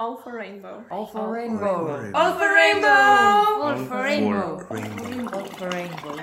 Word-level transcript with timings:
All 0.00 0.16
for 0.16 0.32
rainbow. 0.32 0.82
All 0.90 1.04
for 1.04 1.30
rainbow. 1.30 2.10
All 2.14 2.32
for 2.32 2.54
rainbow. 2.54 2.88
All 2.88 3.76
for 3.84 4.00
rainbow. 4.00 4.56
rainbow. 4.70 5.28
All 5.36 5.44
for 5.44 5.68
rainbow. 5.68 6.16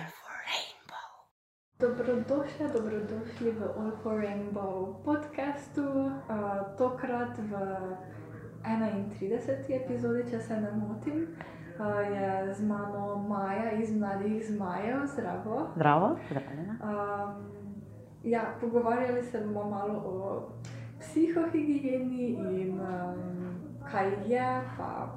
Dobrodošli, 1.79 2.65
dobrodošli 2.73 3.51
v 3.51 3.61
All 3.77 3.91
for 4.01 4.17
Rainbow 4.17 4.97
podkastu, 5.05 5.85
uh, 5.85 6.73
tokrat 6.77 7.37
v 7.37 7.53
31. 8.65 9.69
epizodi, 9.69 10.25
če 10.31 10.39
se 10.39 10.57
ne 10.57 10.71
motim. 10.73 11.37
Uh, 11.77 12.01
je 12.01 12.53
z 12.57 12.61
mano 12.65 13.21
Maja 13.29 13.77
iz 13.77 13.93
Mladih 13.93 14.41
Zmajev, 14.41 15.05
zdravo. 15.05 15.69
Zdravo, 15.75 16.17
zdravljena. 16.25 16.75
Um, 16.81 17.45
ja, 18.23 18.57
pogovarjali 18.61 19.23
se 19.23 19.37
bomo 19.45 19.69
malo 19.69 20.01
o 20.05 20.49
psihohigieni 20.99 22.33
in 22.33 22.81
um, 22.81 23.47
kaj 23.91 24.11
je, 24.27 24.61
pa 24.77 25.07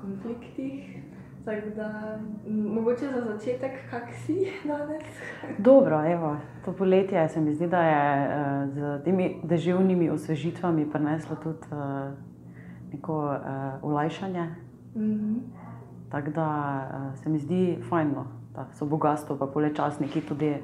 konfliktih. 0.00 0.96
Tako 1.44 1.70
da, 1.76 2.18
mogoče 2.48 3.06
za 3.14 3.20
začetek, 3.32 3.72
kak 3.90 4.02
si 4.26 4.46
danes? 4.64 5.02
Dobro, 5.58 6.12
evo, 6.12 6.36
to 6.64 6.72
poletje 6.72 7.28
se 7.28 7.40
mi 7.40 7.54
zdi, 7.54 7.66
da 7.66 7.82
je 7.82 8.26
uh, 8.26 8.74
z 8.74 9.04
temi 9.04 9.40
deževnimi 9.42 10.10
osvežitvami 10.10 10.90
prineslo 10.90 11.36
tudi 11.42 11.58
uh, 11.70 12.12
neko 12.92 13.24
uh, 13.24 13.36
olajšanje. 13.82 14.46
Mhm. 14.96 15.38
Tako 16.10 16.30
da 16.30 16.46
uh, 16.94 17.18
se 17.18 17.28
mi 17.28 17.38
zdi 17.38 17.78
fajn, 17.88 18.12
no, 18.14 18.26
da 18.54 18.66
so 18.72 18.86
bogatstvo, 18.86 19.36
pa 19.36 19.46
polečasniki 19.46 20.20
tudi, 20.20 20.54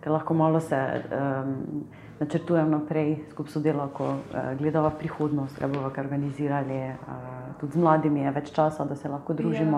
ker 0.00 0.12
lahko 0.12 0.34
malo 0.34 0.60
se 0.60 0.76
um, 0.76 1.84
načrtujem 2.20 2.70
naprej, 2.70 3.18
skupaj 3.30 3.52
sodelavko, 3.52 4.04
uh, 4.04 4.58
gledava 4.58 4.90
prihodnost, 4.90 5.58
kaj 5.58 5.68
bomo 5.68 5.86
organizirali. 5.86 6.78
Uh, 6.88 7.14
tudi 7.60 7.72
z 7.72 7.82
mladimi 7.82 8.20
je 8.20 8.30
več 8.30 8.52
časa, 8.52 8.84
da 8.84 8.96
se 8.96 9.08
lahko 9.08 9.34
družimo, 9.34 9.76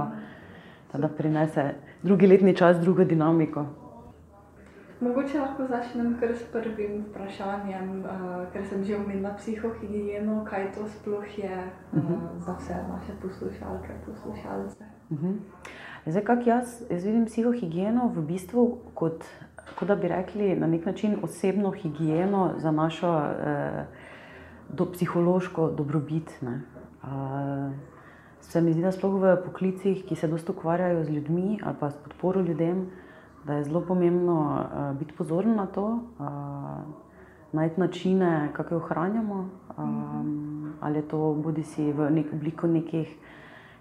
Ja. 0.93 0.99
da 0.99 1.09
prinese 1.09 1.75
drugi 2.03 2.27
letni 2.27 2.55
čas, 2.57 2.79
drugo 2.81 3.05
dinamiko. 3.05 3.67
Mogoče 5.01 5.39
lahko 5.39 5.67
začnem 5.71 6.17
kar 6.21 6.33
s 6.35 6.43
prvim 6.53 7.05
vprašanjem, 7.11 7.91
uh, 8.03 8.47
ker 8.53 8.65
sem 8.67 8.85
že 8.85 8.97
omenila 8.97 9.31
psihohigieno, 9.39 10.45
kaj 10.45 10.73
to 10.75 10.89
sploh 10.89 11.39
je 11.39 11.55
uh, 11.93 12.01
za 12.39 12.57
vse 12.59 12.75
naše 12.89 13.13
poslušalke, 13.23 13.95
poslušalce. 14.07 14.85
Mhm. 15.11 15.37
Zdaj, 16.07 16.25
kako 16.25 16.43
jaz, 16.51 16.83
jaz 16.91 17.05
vidim 17.05 17.27
psihohigieno 17.27 18.09
v 18.15 18.23
bistvu 18.23 18.79
kot, 18.95 19.25
kot 19.75 19.89
da 19.89 19.97
bi 19.97 20.09
rekli, 20.09 20.57
na 20.57 20.67
nek 20.67 20.87
način 20.87 21.17
osebno 21.23 21.71
higieno 21.71 22.53
za 22.57 22.71
našo 22.71 23.13
eh, 23.19 23.85
do, 24.69 24.87
psihološko 24.93 25.71
dobrobit. 25.71 26.33
Ne. 26.43 26.61
Uh, 27.03 27.73
se 28.41 28.61
mi 28.61 28.73
zdi, 28.73 28.83
da 28.83 28.93
sploh 28.93 29.15
v 29.21 29.37
poklicih, 29.45 30.03
ki 30.05 30.17
se 30.17 30.29
dosta 30.29 30.53
ukvarjajo 30.53 31.05
z 31.05 31.11
ljudmi 31.11 31.59
ali 31.63 31.77
pa 31.81 31.91
s 31.91 31.97
podporo 32.05 32.41
ljudem, 32.41 32.87
da 33.47 33.55
je 33.55 33.65
zelo 33.65 33.81
pomembno 33.81 34.39
uh, 34.41 34.99
biti 34.99 35.15
pozoren 35.15 35.55
na 35.57 35.67
to, 35.67 35.87
uh, 36.19 36.27
najti 37.53 37.81
načine, 37.81 38.51
kako 38.53 38.75
jo 38.75 38.81
ohranjamo. 38.81 39.49
Um, 39.79 40.75
ali 40.81 40.99
je 40.99 41.09
to 41.09 41.35
bodi 41.35 41.63
si 41.65 41.93
v 41.93 42.11
nek, 42.11 42.33
obliku 42.33 42.67
nekih 42.67 43.17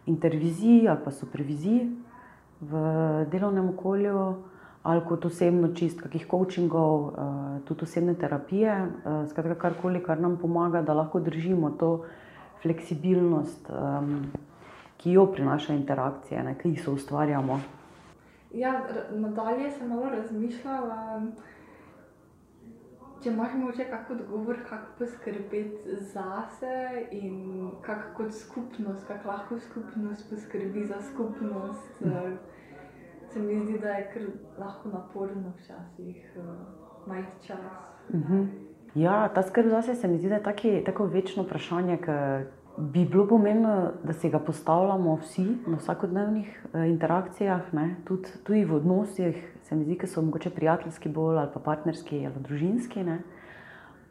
intervizij 0.06 0.90
ali 0.90 1.00
pa 1.04 1.12
supervizij 1.12 1.88
v 2.62 2.72
delovnem 3.32 3.70
okolju, 3.70 4.36
ali 4.84 5.02
kot 5.08 5.26
osebno 5.26 5.74
čist, 5.76 6.02
kakih 6.02 6.28
coachingov, 6.30 7.08
uh, 7.08 7.12
tudi 7.66 7.84
osebne 7.84 8.14
terapije, 8.16 8.76
uh, 8.86 9.24
skratka 9.30 9.56
karkoli, 9.56 10.04
kar 10.04 10.20
nam 10.20 10.38
pomaga, 10.38 10.82
da 10.82 10.94
lahko 10.94 11.20
držimo 11.20 11.72
to 11.80 12.06
fleksibilnost, 12.62 13.70
ki 14.98 15.12
jo 15.12 15.26
prinaša 15.32 15.74
interakcije, 15.74 16.44
ne, 16.44 16.56
ki 16.58 16.70
jih 16.70 16.82
so 16.84 16.96
ustvarjamo. 16.98 17.60
Ja, 18.54 18.82
nadalje 19.12 19.72
sem 19.72 19.90
malo 19.90 20.10
razmišljala, 20.10 21.22
če 23.24 23.30
imaš 23.30 23.56
morda 23.60 23.86
kakšen 23.90 24.22
odgovor, 24.22 24.60
kako 24.70 24.94
poskrbeti 25.00 25.98
zase 26.14 26.76
in 27.12 27.72
kako 27.86 28.14
kot 28.18 28.34
skupnost, 28.34 29.08
kako 29.08 29.28
lahko 29.30 29.60
skupnost 29.60 30.30
poskrbi 30.30 30.86
za 30.86 31.02
skupnost. 31.12 32.02
eh, 32.06 32.38
Se 33.38 33.44
mi 33.44 33.66
zdi, 33.66 33.80
da 33.80 33.90
je 33.90 34.12
kar 34.14 34.22
lahko 34.60 34.90
naporno 34.90 35.54
včasih 35.58 36.38
uh, 36.38 36.44
najti 37.08 37.48
čas. 37.48 37.58
Mhm. 38.14 38.44
Ja, 38.96 39.28
ta 39.30 39.44
skrb 39.44 39.70
zase 39.70 39.96
se 39.96 40.08
mi 40.08 40.18
zdi, 40.18 40.30
da 40.30 40.36
je 40.36 40.44
taki, 40.44 40.84
tako 40.86 41.06
večno 41.06 41.44
vprašanje, 41.44 41.98
ki 41.98 42.12
bi 42.78 43.06
bilo 43.06 43.28
pomembno, 43.28 43.92
da 44.04 44.14
si 44.14 44.30
ga 44.30 44.40
postavljamo 44.40 45.16
vsi 45.16 45.46
na 45.68 45.78
vsakodnevnih 45.78 46.66
eh, 46.74 46.88
interakcijah, 46.90 47.74
ne, 47.74 47.96
tudi, 48.06 48.30
tudi 48.44 48.66
v 48.66 48.76
odnosih, 48.76 49.58
se 49.64 49.76
mi 49.76 49.86
zdi, 49.86 49.98
ki 49.98 50.08
so 50.08 50.22
mogoče 50.22 50.50
prijateljski 50.50 51.10
bolj 51.10 51.38
ali 51.38 51.50
pa 51.54 51.60
partnerski 51.60 52.26
ali 52.26 52.44
družinski. 52.48 53.04
Ne. 53.04 53.20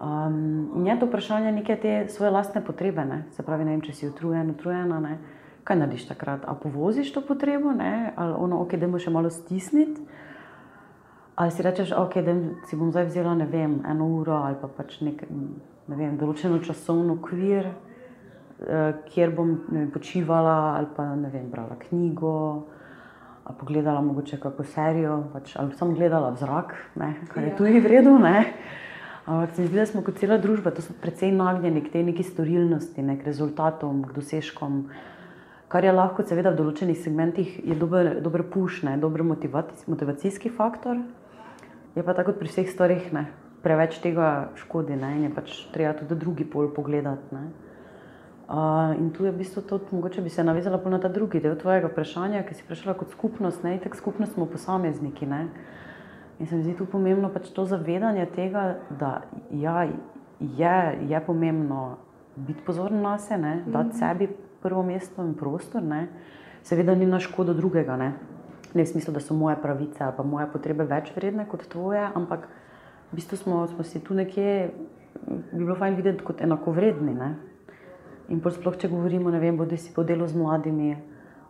Um, 0.01 0.71
in 0.77 0.87
je 0.87 0.99
to 1.01 1.07
vprašanje 1.07 1.53
neke 1.53 1.77
te 1.77 2.09
svoje 2.09 2.31
lastne 2.31 2.65
potrebe, 2.65 3.05
ne. 3.05 3.25
se 3.31 3.43
pravi, 3.43 3.65
ne 3.65 3.71
vem, 3.71 3.81
če 3.81 3.93
si 3.93 4.09
utrujen, 4.09 4.51
utrujena. 4.51 5.01
Ne. 5.01 5.19
Kaj 5.67 5.77
narediš 5.77 6.07
takrat? 6.09 6.47
A 6.47 6.55
povoziš 6.55 7.11
to 7.13 7.21
potrebo, 7.27 7.73
ne? 7.75 8.13
ali 8.17 8.35
ono, 8.39 8.63
ok, 8.63 8.79
da 8.79 8.87
moš 8.87 9.09
še 9.09 9.13
malo 9.15 9.31
stisniti, 9.35 10.07
Ali 11.37 11.51
si 11.51 11.63
rečeš, 11.63 11.93
okay, 11.93 12.25
da 12.25 12.33
si 12.65 12.77
bom 12.77 12.89
zdaj 12.91 13.11
vzela 13.11 13.35
vem, 13.45 13.83
eno 13.85 14.07
uro 14.09 14.41
ali 14.41 14.57
pa 14.57 14.69
pač 14.69 15.03
nek, 15.05 15.21
ne 15.89 15.97
vem, 15.97 16.15
določeno 16.17 16.63
časovno 16.65 17.19
okvir, 17.21 17.69
eh, 18.65 18.93
kjer 19.13 19.35
bom 19.37 19.51
vem, 19.69 19.91
počivala 19.93 20.79
ali 20.79 20.89
pa 20.97 21.05
ne 21.15 21.29
vem, 21.29 21.51
brala 21.51 21.77
knjigo. 21.77 22.65
Ali 23.45 23.57
pogledala 23.61 24.01
mogoče 24.01 24.41
kako 24.41 24.65
serijo, 24.65 25.29
pač, 25.33 25.53
ali 25.61 25.77
sem 25.77 25.93
gledala 25.95 26.33
v 26.33 26.41
zrak, 26.41 26.73
ne, 26.97 27.13
kar 27.29 27.45
je 27.45 27.51
Ja. 27.51 27.57
tudi 27.57 27.81
v 27.81 27.87
redu. 27.87 28.19
Ne. 28.19 28.55
Ampak 29.27 29.55
se 29.55 29.63
mi 29.63 29.69
zdi, 29.69 29.77
da 29.77 29.87
smo 29.87 30.03
kot 30.03 30.19
cela 30.19 30.39
družba, 30.39 30.71
to 30.71 30.83
smo 30.83 30.97
precej 31.03 31.31
nagnjeni 31.33 31.85
k 31.85 31.93
tej 31.93 32.03
neki 32.03 32.23
storilnosti, 32.23 33.03
ne, 33.03 33.19
k 33.21 33.27
rezultatom, 33.27 34.03
k 34.03 34.15
dosežkom. 34.15 34.89
Kar 35.69 35.85
je 35.85 35.91
lahko, 35.93 36.23
seveda, 36.23 36.53
v 36.55 36.61
določenih 36.61 36.99
segmentih 37.03 37.57
je 37.67 37.75
dober, 37.75 38.21
dober 38.23 38.45
puš, 38.47 38.85
ne, 38.87 38.95
dober 39.03 39.25
motivac- 39.27 39.83
motivacijski 39.91 40.53
faktor. 40.55 41.01
Je 41.97 42.05
pa 42.07 42.15
tako 42.15 42.31
kot 42.31 42.39
pri 42.39 42.53
vseh 42.53 42.71
stvarih, 42.71 43.09
ne, 43.13 43.25
preveč 43.65 43.99
tega 43.99 44.53
škodi 44.55 44.95
ne, 44.95 45.17
in 45.17 45.25
je 45.27 45.31
pač 45.35 45.57
treba 45.75 45.97
tudi 45.99 46.15
drugi 46.15 46.47
pol 46.47 46.71
pogledati. 46.71 47.35
Ne. 47.35 47.51
Uh, 48.47 48.95
in 48.95 49.11
tu 49.11 49.27
je 49.27 49.33
v 49.33 49.41
bistvu 49.43 49.65
to, 49.67 49.81
mogoče 49.91 50.23
bi 50.23 50.31
se 50.31 50.45
navezala 50.45 50.79
na 50.87 51.01
ta 51.03 51.09
drugi 51.09 51.41
del 51.43 51.59
tvojega 51.59 51.91
vprašanja, 51.91 52.45
ki 52.47 52.55
si 52.55 52.63
vprašala 52.63 52.95
kot 52.95 53.11
skupnost. 53.11 53.65
Ne, 53.67 53.81
tako 53.83 53.97
skupnost 53.97 54.39
smo 54.39 54.47
posamezniki. 54.47 55.27
Ne. 55.27 55.49
In 56.39 56.47
se 56.47 56.55
mi 56.55 56.63
zdi 56.63 56.77
tu 56.79 56.87
pomembno 56.87 57.27
pač 57.33 57.51
to 57.51 57.65
zavedanje 57.67 58.27
tega, 58.37 58.79
da 58.91 59.23
ja, 59.51 59.89
je, 60.39 60.79
je 61.11 61.21
pomembno 61.27 61.97
biti 62.37 62.63
pozoren 62.63 63.03
na 63.03 63.19
sebe, 63.19 63.65
dati 63.67 63.99
sebi 63.99 64.46
prvo 64.67 64.83
mesto 64.83 65.23
in 65.23 65.33
prostor. 65.39 65.83
Ne. 65.83 66.09
Seveda 66.67 66.95
ni 66.99 67.07
na 67.07 67.23
škodo 67.23 67.55
drugega. 67.55 67.97
Ne. 67.97 68.13
ne 68.75 68.83
v 68.83 68.91
smislu, 68.91 69.15
da 69.15 69.23
so 69.23 69.35
moje 69.35 69.57
pravice 69.63 70.05
ali 70.05 70.17
pa 70.17 70.27
moje 70.27 70.51
potrebe 70.53 70.85
več 70.85 71.13
vredne 71.17 71.47
kot 71.49 71.69
tvoje, 71.71 72.03
ampak 72.03 72.49
v 73.13 73.17
bistvu 73.17 73.39
smo, 73.39 73.65
smo 73.71 73.87
si 73.87 74.03
tu 74.03 74.15
nekje, 74.15 74.73
bi 75.53 75.63
bilo 75.63 75.79
fajn 75.79 75.97
videti 75.97 76.27
kot 76.27 76.43
enakovredni. 76.43 77.15
Ne. 77.15 77.31
In 78.29 78.43
sploh, 78.43 78.75
če 78.75 78.91
govorimo, 78.91 79.31
ne 79.31 79.39
vem, 79.39 79.57
bodi 79.57 79.79
si 79.79 79.95
po 79.95 80.03
delu 80.03 80.27
z 80.27 80.35
mladimi 80.35 80.97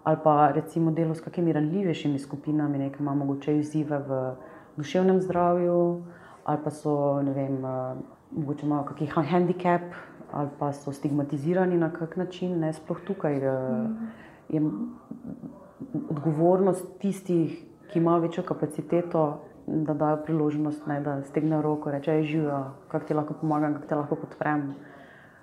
ali 0.06 0.18
pa 0.22 0.52
recimo 0.54 0.92
delo 0.94 1.14
s 1.14 1.20
kakimi 1.20 1.52
ranljivejšimi 1.52 2.18
skupinami, 2.18 2.78
ne, 2.78 2.92
ki 2.94 3.02
ima 3.02 3.14
mogoče 3.14 3.56
izzive 3.58 3.98
v 3.98 4.18
duševnem 4.76 5.18
zdravju, 5.20 5.78
ali 6.44 6.60
pa 6.62 6.70
so, 6.70 7.22
ne 7.26 7.32
vem, 7.34 7.56
mogoče 8.30 8.66
imajo 8.66 8.84
kakšen 8.84 9.08
ha- 9.14 9.22
handicap, 9.22 9.82
ali 10.32 10.48
pa 10.58 10.72
so 10.72 10.92
stigmatizirani 10.92 11.76
na 11.78 11.90
kak 11.92 12.16
način, 12.16 12.58
ne, 12.60 12.72
sploh 12.72 13.00
tukaj 13.06 13.36
eh, 13.36 13.88
je 14.48 14.62
odgovornost 16.10 16.98
tistih, 16.98 17.62
ki 17.92 17.98
imajo 17.98 18.20
večjo 18.20 18.42
kapaciteto, 18.42 19.40
da 19.66 19.94
dajo 19.94 20.16
priložnost, 20.24 20.86
ne, 20.86 21.00
da 21.00 21.22
stegnejo 21.22 21.62
roko, 21.62 21.90
rečejo, 21.90 22.22
živijo, 22.22 22.64
kako 22.88 23.06
ti 23.06 23.14
lahko 23.14 23.34
pomagam, 23.40 23.74
kako 23.74 23.86
te 23.86 23.94
lahko 23.94 24.16
podprem 24.16 24.74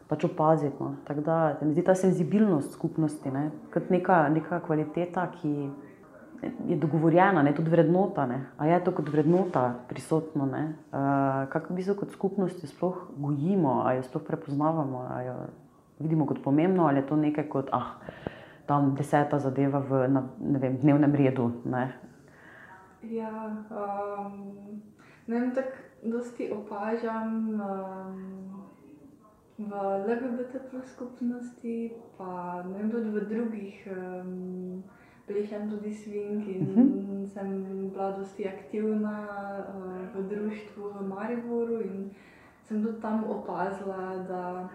pač 0.08 0.24
opaziti. 0.24 0.76
No. 0.80 0.96
Tako 1.08 1.22
da 1.22 1.56
se 1.60 1.66
mi 1.66 1.74
zdi 1.74 1.84
ta 1.84 1.96
senzibilnost 1.96 2.74
skupnosti 2.74 3.32
ne, 3.32 3.50
kot 3.74 3.90
neka, 3.90 4.30
neka 4.30 4.60
kvaliteta, 4.60 5.28
ki 5.42 5.70
je 6.68 6.76
dogovorjena, 6.76 7.44
ne, 7.44 7.56
tudi 7.56 7.70
vrednota. 7.70 8.26
Ne. 8.26 8.40
A 8.58 8.68
je 8.68 8.84
to 8.84 8.92
kot 8.92 9.10
vrednota 9.10 9.74
prisotno? 9.90 10.44
Uh, 10.44 11.50
kako 11.50 11.74
bi 11.74 11.84
se 11.84 11.96
kot 11.96 12.12
skupnost 12.12 12.64
jo 12.64 12.68
sploh 12.68 12.98
gojimo, 13.18 13.82
ali 13.86 13.98
jo 13.98 14.04
sploh 14.04 14.24
prepoznavamo, 14.28 15.08
ali 15.10 15.26
jo 15.26 15.36
vidimo 16.00 16.26
kot 16.26 16.44
pomembno, 16.44 16.88
ali 16.88 17.00
je 17.00 17.08
to 17.08 17.16
nekaj 17.16 17.50
kot 17.50 17.70
ah, 17.72 17.96
tam 18.66 18.96
deseta 18.96 19.40
zadeva 19.40 19.80
v 19.80 20.08
na, 20.08 20.24
ne 20.40 20.60
vem, 20.60 20.78
dnevnem 20.78 21.16
redu. 21.16 21.52
Ne. 21.66 21.92
Ja, 23.04 23.52
um, 23.70 24.82
ne 25.28 25.40
vem, 25.40 25.52
tako 25.56 25.72
dosti 26.04 26.52
opažam, 26.52 27.60
um, 27.60 28.44
v 29.58 29.72
LGBT 30.08 30.60
skupnosti, 30.86 31.94
pa 32.18 32.64
ne 32.68 32.78
vem, 32.78 32.92
tudi 32.92 33.10
v 33.10 33.26
drugih. 33.30 33.88
Um, 33.92 34.84
Plešem 35.28 35.70
tudi 35.70 35.94
swing 35.94 36.48
in 36.48 36.62
uh 36.62 36.78
-huh. 36.78 37.28
sem 37.34 37.90
bila 37.90 38.12
dosti 38.12 38.48
aktivna 38.48 39.28
uh, 39.76 40.16
v 40.16 40.30
društvu 40.30 40.84
v 41.00 41.08
Mariboru 41.08 41.82
in 41.82 42.12
sem 42.68 42.84
tudi 42.84 43.02
tam 43.02 43.24
opazila, 43.24 44.26
da 44.28 44.70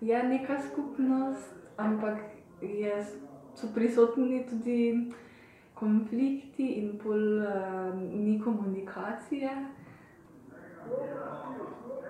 je 0.00 0.22
neka 0.28 0.58
skupnost, 0.58 1.54
ampak 1.76 2.18
je, 2.62 3.04
so 3.54 3.66
prisotni 3.74 4.46
tudi 4.50 5.12
konflikti 5.74 6.66
in 6.66 6.98
pol 6.98 7.38
uh, 7.38 7.94
ni 8.12 8.40
komunikacije. 8.40 9.50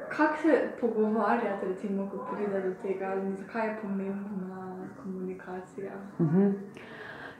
Kako 0.09 0.37
se 0.43 0.69
pogovarjate, 0.81 1.69
recimo, 1.69 2.11
ko 2.11 2.27
pride 2.33 2.61
do 2.61 2.75
tega, 2.83 3.15
in 3.15 3.37
zakaj 3.37 3.69
je 3.69 3.77
pomembna 3.83 4.89
komunikacija? 5.03 5.93
Uh 6.19 6.27
-huh. 6.27 6.53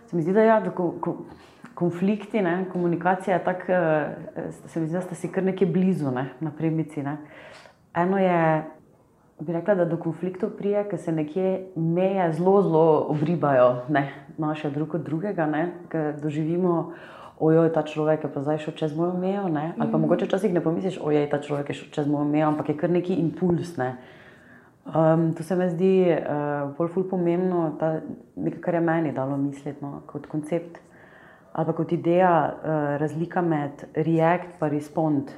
Se 0.07 0.17
mi 0.17 0.23
zdi, 0.23 0.33
da, 0.33 0.43
ja, 0.43 0.61
da 0.61 0.71
ko, 0.71 0.91
ko, 1.01 1.17
konflikti, 1.75 2.43
ne, 2.43 2.65
komunikacija 2.73 3.37
je 3.37 3.45
tako, 3.45 3.79
se 4.67 4.81
mi 4.81 4.87
zdi, 4.87 4.95
da 4.95 5.01
ste 5.01 5.15
si 5.15 5.33
kar 5.33 5.45
nekaj 5.45 5.69
blizu 5.69 6.11
ne, 6.11 6.29
na 6.41 6.53
premici. 6.59 7.03
Ne. 7.03 7.17
Eno 7.95 8.19
je, 8.19 8.65
bi 9.41 9.53
rekla, 9.53 9.75
da 9.75 9.85
do 9.85 9.97
konfliktov 9.97 10.55
prije, 10.59 10.85
ker 10.91 10.99
se 10.99 11.13
nekje 11.13 11.67
meje 11.77 12.33
zelo, 12.33 12.63
zelo 12.63 13.07
obribajo, 13.09 13.83
ne, 13.89 14.09
naše 14.39 14.71
drug 14.71 14.95
od 14.95 15.05
drugega, 15.05 15.49
ker 15.89 16.15
doživimo 16.23 16.93
ojoj, 17.39 17.73
ta 17.73 17.83
človek 17.83 18.25
je 18.25 18.31
pa 18.33 18.43
zdaj 18.43 18.59
šel 18.59 18.75
čez 18.75 18.97
mojo 18.97 19.15
mejo. 19.19 19.49
Ne? 19.49 19.75
Ali 19.79 19.91
pa 19.91 19.99
mm. 19.99 20.01
mogoče 20.01 20.27
včasih 20.27 20.53
ne 20.55 20.63
pomisliš, 20.63 20.99
ojej, 21.03 21.27
ta 21.31 21.43
človek 21.43 21.69
je 21.69 21.75
šel 21.75 21.89
čez 21.91 22.07
mojo 22.07 22.25
mejo, 22.25 22.49
ampak 22.49 22.69
je 22.69 22.77
kar 22.79 22.91
neki 22.91 23.15
impuls. 23.15 23.77
Ne? 23.77 23.97
Um, 24.85 25.33
to 25.35 25.43
se 25.43 25.57
mi 25.57 25.69
zdi 25.71 25.93
uh, 26.13 26.77
bolj 26.77 27.09
pomembno, 27.11 27.77
da 27.81 28.01
nekaj, 28.37 28.61
kar 28.61 28.75
je 28.75 28.81
meni 28.81 29.13
dalo 29.13 29.37
misliti 29.37 29.85
no? 29.85 30.03
kot 30.07 30.27
koncept. 30.27 30.79
Ali 31.53 31.67
pa 31.67 31.73
kot 31.73 31.93
ideja, 31.93 32.35
uh, 32.53 32.97
razlika 33.01 33.43
med 33.43 33.87
react 33.95 34.61
in 34.61 34.69
respond. 34.71 35.31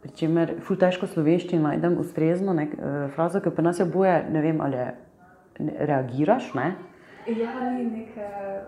Pričemer, 0.00 0.54
ful 0.60 0.76
težko 0.80 1.06
slovenščino 1.06 1.68
najdem 1.68 1.98
ustrezno 2.00 2.54
ne, 2.56 2.68
uh, 2.72 3.10
frazo, 3.12 3.40
ki 3.44 3.52
pa 3.52 3.62
nas 3.62 3.80
je 3.80 3.84
boje, 3.84 4.16
ne 4.32 4.40
vem, 4.40 4.60
ali 4.60 4.80
ne, 5.58 5.74
reagiraš. 5.84 6.54
Ne? 6.54 6.74
Ja, 7.28 7.52
ni 7.76 7.84
nekaj 7.90 8.64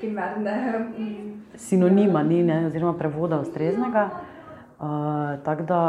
primerne. 0.00 0.54
Sinonima 1.56 2.22
ni, 2.22 2.42
ne, 2.42 2.66
oziroma 2.66 2.92
prevoda 2.98 3.40
ustreznega. 3.40 4.10
Uh, 4.78 5.40
tako 5.44 5.62
da 5.62 5.80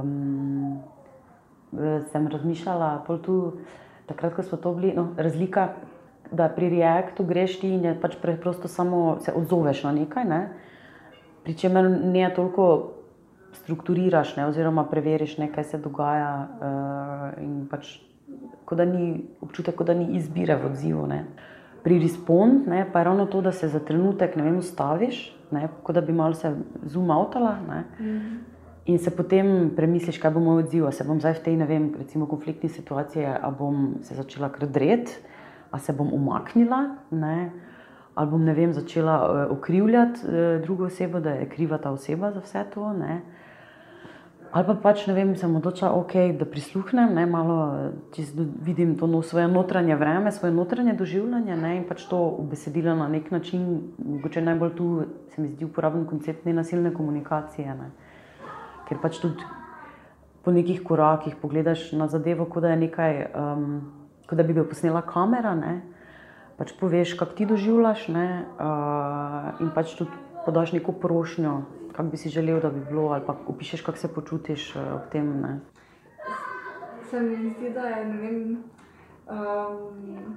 um, 0.00 0.80
sem 2.12 2.28
razmišljala, 2.28 3.04
tu, 3.24 3.52
takrat, 4.06 4.34
ko 4.34 4.42
smo 4.42 4.58
to 4.58 4.74
bili, 4.74 4.92
no, 4.96 5.08
razlika, 5.16 5.68
da 6.32 6.48
pri 6.48 6.68
reaktu 6.72 7.24
greš 7.24 7.58
ti 7.60 7.70
in 7.74 7.98
pač 8.00 8.16
preprosto 8.22 8.68
samo 8.68 9.18
se 9.20 9.32
odzoveš 9.36 9.82
na 9.84 9.92
nekaj, 9.92 10.24
ne, 10.24 10.40
pri 11.44 11.54
čemer 11.54 11.90
ne 11.90 12.28
toliko 12.34 12.94
strukturiraš, 13.52 14.36
ne, 14.36 14.46
oziroma 14.46 14.84
preveriš, 14.90 15.38
ne, 15.38 15.50
kaj 15.52 15.64
se 15.64 15.78
dogaja. 15.78 16.32
Uh, 16.58 17.42
in 17.42 17.66
pač, 17.70 17.98
kot 18.64 18.78
da 18.78 18.86
ni 18.88 19.20
občutek, 19.44 19.76
kot 19.78 19.86
da 19.86 19.94
ni 19.94 20.14
izbire 20.18 20.56
v 20.58 20.70
odzivu. 20.72 21.06
Ne. 21.06 21.24
Pri 21.84 22.00
respond 22.00 22.66
ne, 22.68 22.82
pa 22.92 23.02
je 23.02 23.10
ravno 23.10 23.26
to, 23.30 23.42
da 23.44 23.52
se 23.52 23.68
za 23.68 23.80
trenutek 23.84 24.36
ne 24.36 24.46
vem, 24.46 24.58
ustaviš, 24.58 25.20
ne, 25.52 25.68
kot 25.84 25.94
da 25.94 26.00
bi 26.00 26.16
malo 26.16 26.34
se 26.34 26.54
zumavtala. 26.82 27.56
Mhm. 28.00 28.53
In 28.86 28.98
se 28.98 29.10
potem 29.10 29.70
premisliš, 29.76 30.18
kaj 30.20 30.34
bo 30.34 30.40
moj 30.44 30.62
odziv. 30.62 30.90
Se 30.92 31.04
bom 31.08 31.20
zdaj 31.20 31.38
v 31.38 31.44
tej, 31.44 31.54
ne 31.56 31.66
vem, 31.66 31.86
recimo 31.96 32.26
konfliktni 32.28 32.68
situaciji, 32.68 33.24
a 33.24 33.48
bom 33.48 33.94
se 34.04 34.14
začela 34.14 34.50
krdreti, 34.52 35.16
a 35.72 35.78
se 35.78 35.92
bom 35.92 36.12
umaknila, 36.12 36.96
ne, 37.10 37.50
ali 38.14 38.30
bom, 38.30 38.44
ne 38.44 38.54
vem, 38.54 38.72
začela 38.72 39.14
uh, 39.22 39.56
okrivljati 39.56 40.20
uh, 40.22 40.60
drugo 40.62 40.84
osebo, 40.86 41.20
da 41.20 41.30
je 41.30 41.48
kriva 41.48 41.78
ta 41.78 41.90
oseba 41.90 42.30
za 42.30 42.44
vse 42.44 42.64
to. 42.74 42.92
Ne. 42.92 43.22
Ali 44.54 44.66
pa 44.68 44.74
pač 44.78 45.06
ne 45.08 45.16
vem, 45.16 45.32
sem 45.34 45.56
odločila, 45.56 45.90
okay, 45.98 46.30
da 46.38 46.46
prisluhnem, 46.46 47.16
ne, 47.16 47.24
malo 47.26 47.56
vidim 48.62 48.94
to 49.00 49.08
no, 49.10 49.22
svoje 49.22 49.48
notranje 49.48 49.96
vreme, 49.96 50.30
svoje 50.32 50.54
notranje 50.54 50.92
doživljanje 50.94 51.56
ne, 51.56 51.72
in 51.80 51.88
pač 51.88 52.04
to 52.06 52.20
ubesedila 52.38 52.94
na 52.94 53.08
nek 53.08 53.32
način. 53.34 53.64
Mogoče 53.98 54.44
najbolj 54.44 54.76
tu 54.76 54.90
se 55.34 55.42
mi 55.42 55.48
zdi 55.48 55.64
uporaben 55.64 56.04
koncept 56.06 56.44
nenasilne 56.44 56.94
komunikacije. 56.94 57.74
Ne. 57.74 57.90
Ker 58.88 59.00
pač 59.02 59.20
tudi 59.22 59.44
po 60.44 60.52
nekih 60.52 60.82
korakih 60.84 61.36
pogledaš 61.40 61.92
na 61.92 62.08
zadevo, 62.08 62.44
kot 62.44 62.62
da 62.62 62.74
je 62.74 62.82
nekaj, 62.84 63.22
um, 63.32 63.68
kot 64.28 64.38
da 64.38 64.44
bi 64.44 64.56
bil 64.56 64.66
posnela 64.68 65.02
kamera. 65.06 65.54
Ne. 65.56 65.80
Pač 66.58 66.74
poveš, 66.78 67.16
kako 67.18 67.34
ti 67.34 67.46
doživljaš, 67.50 68.08
ne, 68.14 68.28
uh, 68.60 69.64
in 69.64 69.72
pač 69.74 69.96
tudi 69.98 70.12
podaš 70.44 70.76
neko 70.76 70.92
prošnjo 70.92 71.62
kako 71.96 72.08
bi 72.08 72.16
si 72.16 72.28
želel, 72.28 72.60
da 72.60 72.70
bi 72.70 72.80
bilo, 72.88 73.08
ali 73.08 73.22
pa 73.26 73.36
opišeš, 73.46 73.82
kako 73.82 73.98
se 73.98 74.14
počutiš 74.14 74.76
uh, 74.76 74.82
ob 74.94 75.00
tem. 75.12 75.40
Ne? 75.40 75.60
Se 77.10 77.20
mi 77.20 77.36
zdi, 77.36 77.70
da 77.70 77.80
je 77.80 78.04
vem, 78.04 78.64
um, 79.30 80.34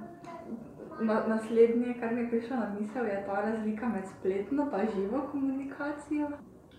na, 1.00 1.22
naslednje, 1.26 1.94
kar 2.00 2.14
mi 2.14 2.20
je 2.20 2.30
prišlo 2.30 2.56
na 2.56 2.70
misel, 2.80 3.06
je 3.06 3.24
ta 3.26 3.40
razlika 3.40 3.88
med 3.88 4.04
spletno 4.06 4.70
in 4.82 4.88
živo 4.94 5.22
komunikacijo. 5.32 6.28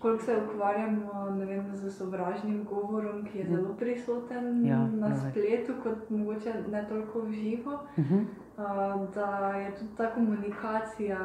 Koliko 0.00 0.24
se 0.24 0.36
ukvarjamo 0.44 1.24
vem, 1.46 1.76
z 1.76 1.90
sovražnim 1.90 2.64
govorom, 2.64 3.24
ki 3.24 3.38
je 3.38 3.44
ja. 3.44 3.50
zelo 3.50 3.74
prisoten 3.78 4.66
ja, 4.66 4.86
na 4.86 5.14
spletu, 5.14 5.72
kot 5.82 6.10
mogoče 6.10 6.54
ne 6.70 6.86
toliko 6.88 7.20
v 7.20 7.32
živo. 7.32 7.72
Uh 7.96 8.04
-huh. 8.04 8.24
uh, 8.56 9.14
da 9.14 9.56
je 9.56 9.74
tudi 9.74 9.90
ta 9.96 10.14
komunikacija. 10.14 11.18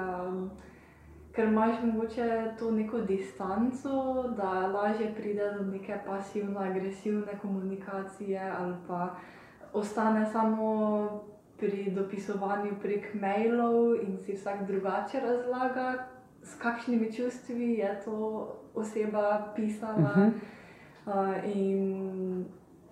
Ker 1.32 1.48
imaš 1.48 1.76
mogoče 1.84 2.52
to 2.60 2.72
neko 2.72 3.02
distanco, 3.02 4.24
da 4.38 4.68
lažje 4.68 5.14
pride 5.16 5.54
do 5.54 5.66
neke 5.66 6.00
pasivno-agresivne 6.08 7.40
komunikacije, 7.42 8.52
ali 8.60 8.76
pa 8.88 9.16
ostane 9.74 10.26
samo 10.26 11.22
pri 11.58 11.92
dopisovanju 11.92 12.72
prek 12.82 13.14
mailov 13.14 13.96
in 13.96 14.18
si 14.18 14.34
vsak 14.34 14.68
drugače 14.68 15.20
razlaga, 15.20 16.08
s 16.42 16.56
kakšnimi 16.56 17.14
čustvi 17.14 17.74
je 17.74 18.02
to 18.06 18.48
oseba 18.76 19.54
pisala. 19.56 19.94
Uh 19.96 20.18
-huh. 20.18 20.32
uh, 21.08 21.58
in 21.58 22.46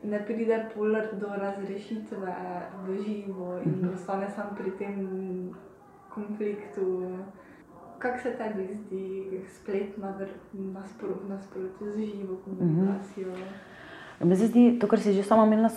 ne 0.03 0.25
pride 0.25 0.65
polar 0.75 1.05
do 1.19 1.27
razrešitve 1.27 2.35
v 2.87 3.03
živo, 3.05 3.59
in 3.65 3.71
uh 3.71 3.77
mhm. 3.77 3.87
-huh. 3.87 3.93
ostane 3.93 4.29
samo 4.29 4.49
pri 4.57 4.71
tem 4.71 5.09
konfliktu. 6.09 7.17
Kako 7.99 8.19
se 8.19 8.31
tebi 8.37 8.67
zdi 8.73 9.41
spletna 9.55 10.13
nasprotnost 10.53 11.57
z 11.81 11.97
živo 11.97 12.37
komunikacijo? 12.45 13.27
Mm 13.27 13.33
-hmm. 13.33 13.73
Meni 14.19 14.35
se 14.35 14.47
zdi 14.47 14.79
to, 14.79 14.87
kar 14.87 14.99
si 14.99 15.13
že 15.13 15.23
sama 15.23 15.43
omenila, 15.43 15.69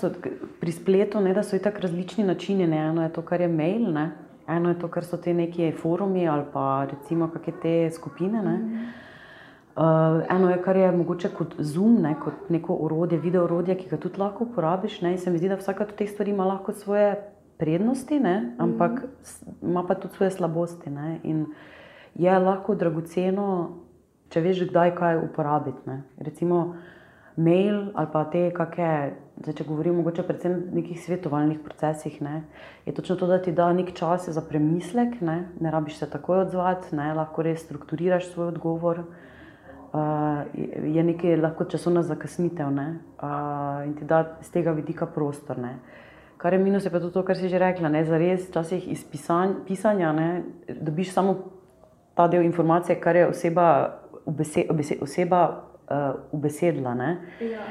pri 0.60 0.72
spletu, 0.72 1.20
ne, 1.20 1.34
da 1.34 1.42
so 1.42 1.58
tako 1.58 1.78
različni 1.80 2.24
načini. 2.24 2.66
Ne. 2.66 2.76
Eno 2.76 3.02
je 3.02 3.12
to, 3.12 3.22
kar 3.22 3.40
je 3.40 3.48
mail, 3.48 3.92
ne. 3.92 4.10
eno 4.48 4.68
je 4.68 4.78
to, 4.78 4.88
kar 4.88 5.04
so 5.04 5.16
te 5.16 5.34
neki 5.34 5.72
forumi 5.72 6.28
ali 6.28 6.44
pa 6.52 6.86
recimo 6.90 7.28
kakšne 7.28 7.52
te 7.62 7.90
skupine. 7.90 8.42
Ne. 8.42 8.56
Mm 8.56 8.70
-hmm. 8.70 9.05
Uh, 9.76 10.36
eno 10.36 10.50
je, 10.50 10.62
kar 10.62 10.76
je 10.76 10.92
mogoče 10.92 11.28
kot 11.28 11.54
Zoom, 11.58 12.00
ne, 12.02 12.14
kot 12.20 12.48
neko 12.48 12.78
orodje, 12.80 13.18
video 13.18 13.44
orodje, 13.44 13.76
ki 13.76 13.88
ga 13.90 13.96
tudi 14.00 14.20
lahko 14.20 14.44
uporabiš. 14.44 15.00
Ne. 15.02 15.12
In 15.12 15.18
se 15.18 15.30
mi 15.30 15.38
zdi, 15.38 15.48
da 15.52 15.60
vsaka 15.60 15.84
od 15.84 15.94
teh 15.96 16.10
stvari 16.10 16.32
ima 16.32 16.44
lahko 16.44 16.72
svoje 16.72 17.14
prednosti, 17.58 18.20
ne, 18.20 18.54
ampak 18.58 18.92
mm 18.92 19.06
-hmm. 19.06 19.70
ima 19.70 19.84
pa 19.86 19.94
tudi 19.94 20.14
svoje 20.14 20.30
slabosti. 20.30 20.90
Ne. 20.90 21.20
In, 21.22 21.46
je 22.14 22.38
lahko 22.38 22.74
dragoceno, 22.74 23.70
če 24.28 24.40
veš, 24.40 24.68
kdaj 24.68 24.94
kaj 24.94 25.18
uporabiti. 25.24 25.78
Ne. 25.86 26.02
Recimo 26.18 26.76
mail 27.36 27.90
ali 27.94 28.08
pa 28.12 28.24
te, 28.24 28.50
kakšne, 28.50 29.14
zdaj, 29.36 29.54
če 29.54 29.64
govorimo 29.64 30.00
o 30.00 30.12
nekih 30.72 31.04
svetovalnih 31.04 31.58
procesih, 31.60 32.22
ne, 32.22 32.44
je 32.86 32.94
točno 32.94 33.16
to, 33.16 33.26
da 33.26 33.42
ti 33.42 33.52
da 33.52 33.72
nekaj 33.72 33.94
časa 33.94 34.32
za 34.32 34.40
premislek, 34.40 35.20
ne, 35.20 35.48
ne 35.60 35.70
rabiš 35.70 35.98
se 35.98 36.10
takoj 36.10 36.38
odzvati, 36.38 36.96
ne, 36.96 37.14
lahko 37.14 37.42
res 37.42 37.60
strukturiraš 37.60 38.26
svoj 38.32 38.46
odgovor. 38.46 38.98
Uh, 38.98 39.04
je 40.84 41.02
nekaj 41.02 41.36
lahko 41.36 41.64
časovna 41.64 42.02
zakasnitev 42.02 42.70
ne, 42.70 42.86
uh, 43.22 43.84
in 43.86 43.94
ti 43.94 44.04
da 44.04 44.38
z 44.42 44.50
tega 44.50 44.72
vidika 44.72 45.06
prostor. 45.06 45.58
Ne. 45.58 45.78
Kar 46.36 46.52
je 46.52 46.58
minus, 46.58 46.84
je 46.84 46.90
pa 46.90 47.00
tudi 47.00 47.12
to, 47.12 47.22
kar 47.22 47.36
si 47.36 47.48
že 47.48 47.58
rekla, 47.58 47.88
da 47.88 48.18
res 48.18 48.48
včasih 48.48 48.88
iz 48.92 49.04
pisanj, 49.10 49.54
pisanja 49.66 50.12
ne, 50.12 50.42
dobiš 50.68 51.12
samo 51.12 51.36
ta 52.14 52.28
del 52.28 52.42
informacije, 52.44 53.00
kar 53.00 53.16
je 53.16 53.28
oseba, 53.28 53.68
obese, 54.24 54.66
obese, 54.70 54.96
oseba 55.00 55.42
uh, 55.90 56.20
ubesedila. 56.32 56.94
Ja. 57.40 57.68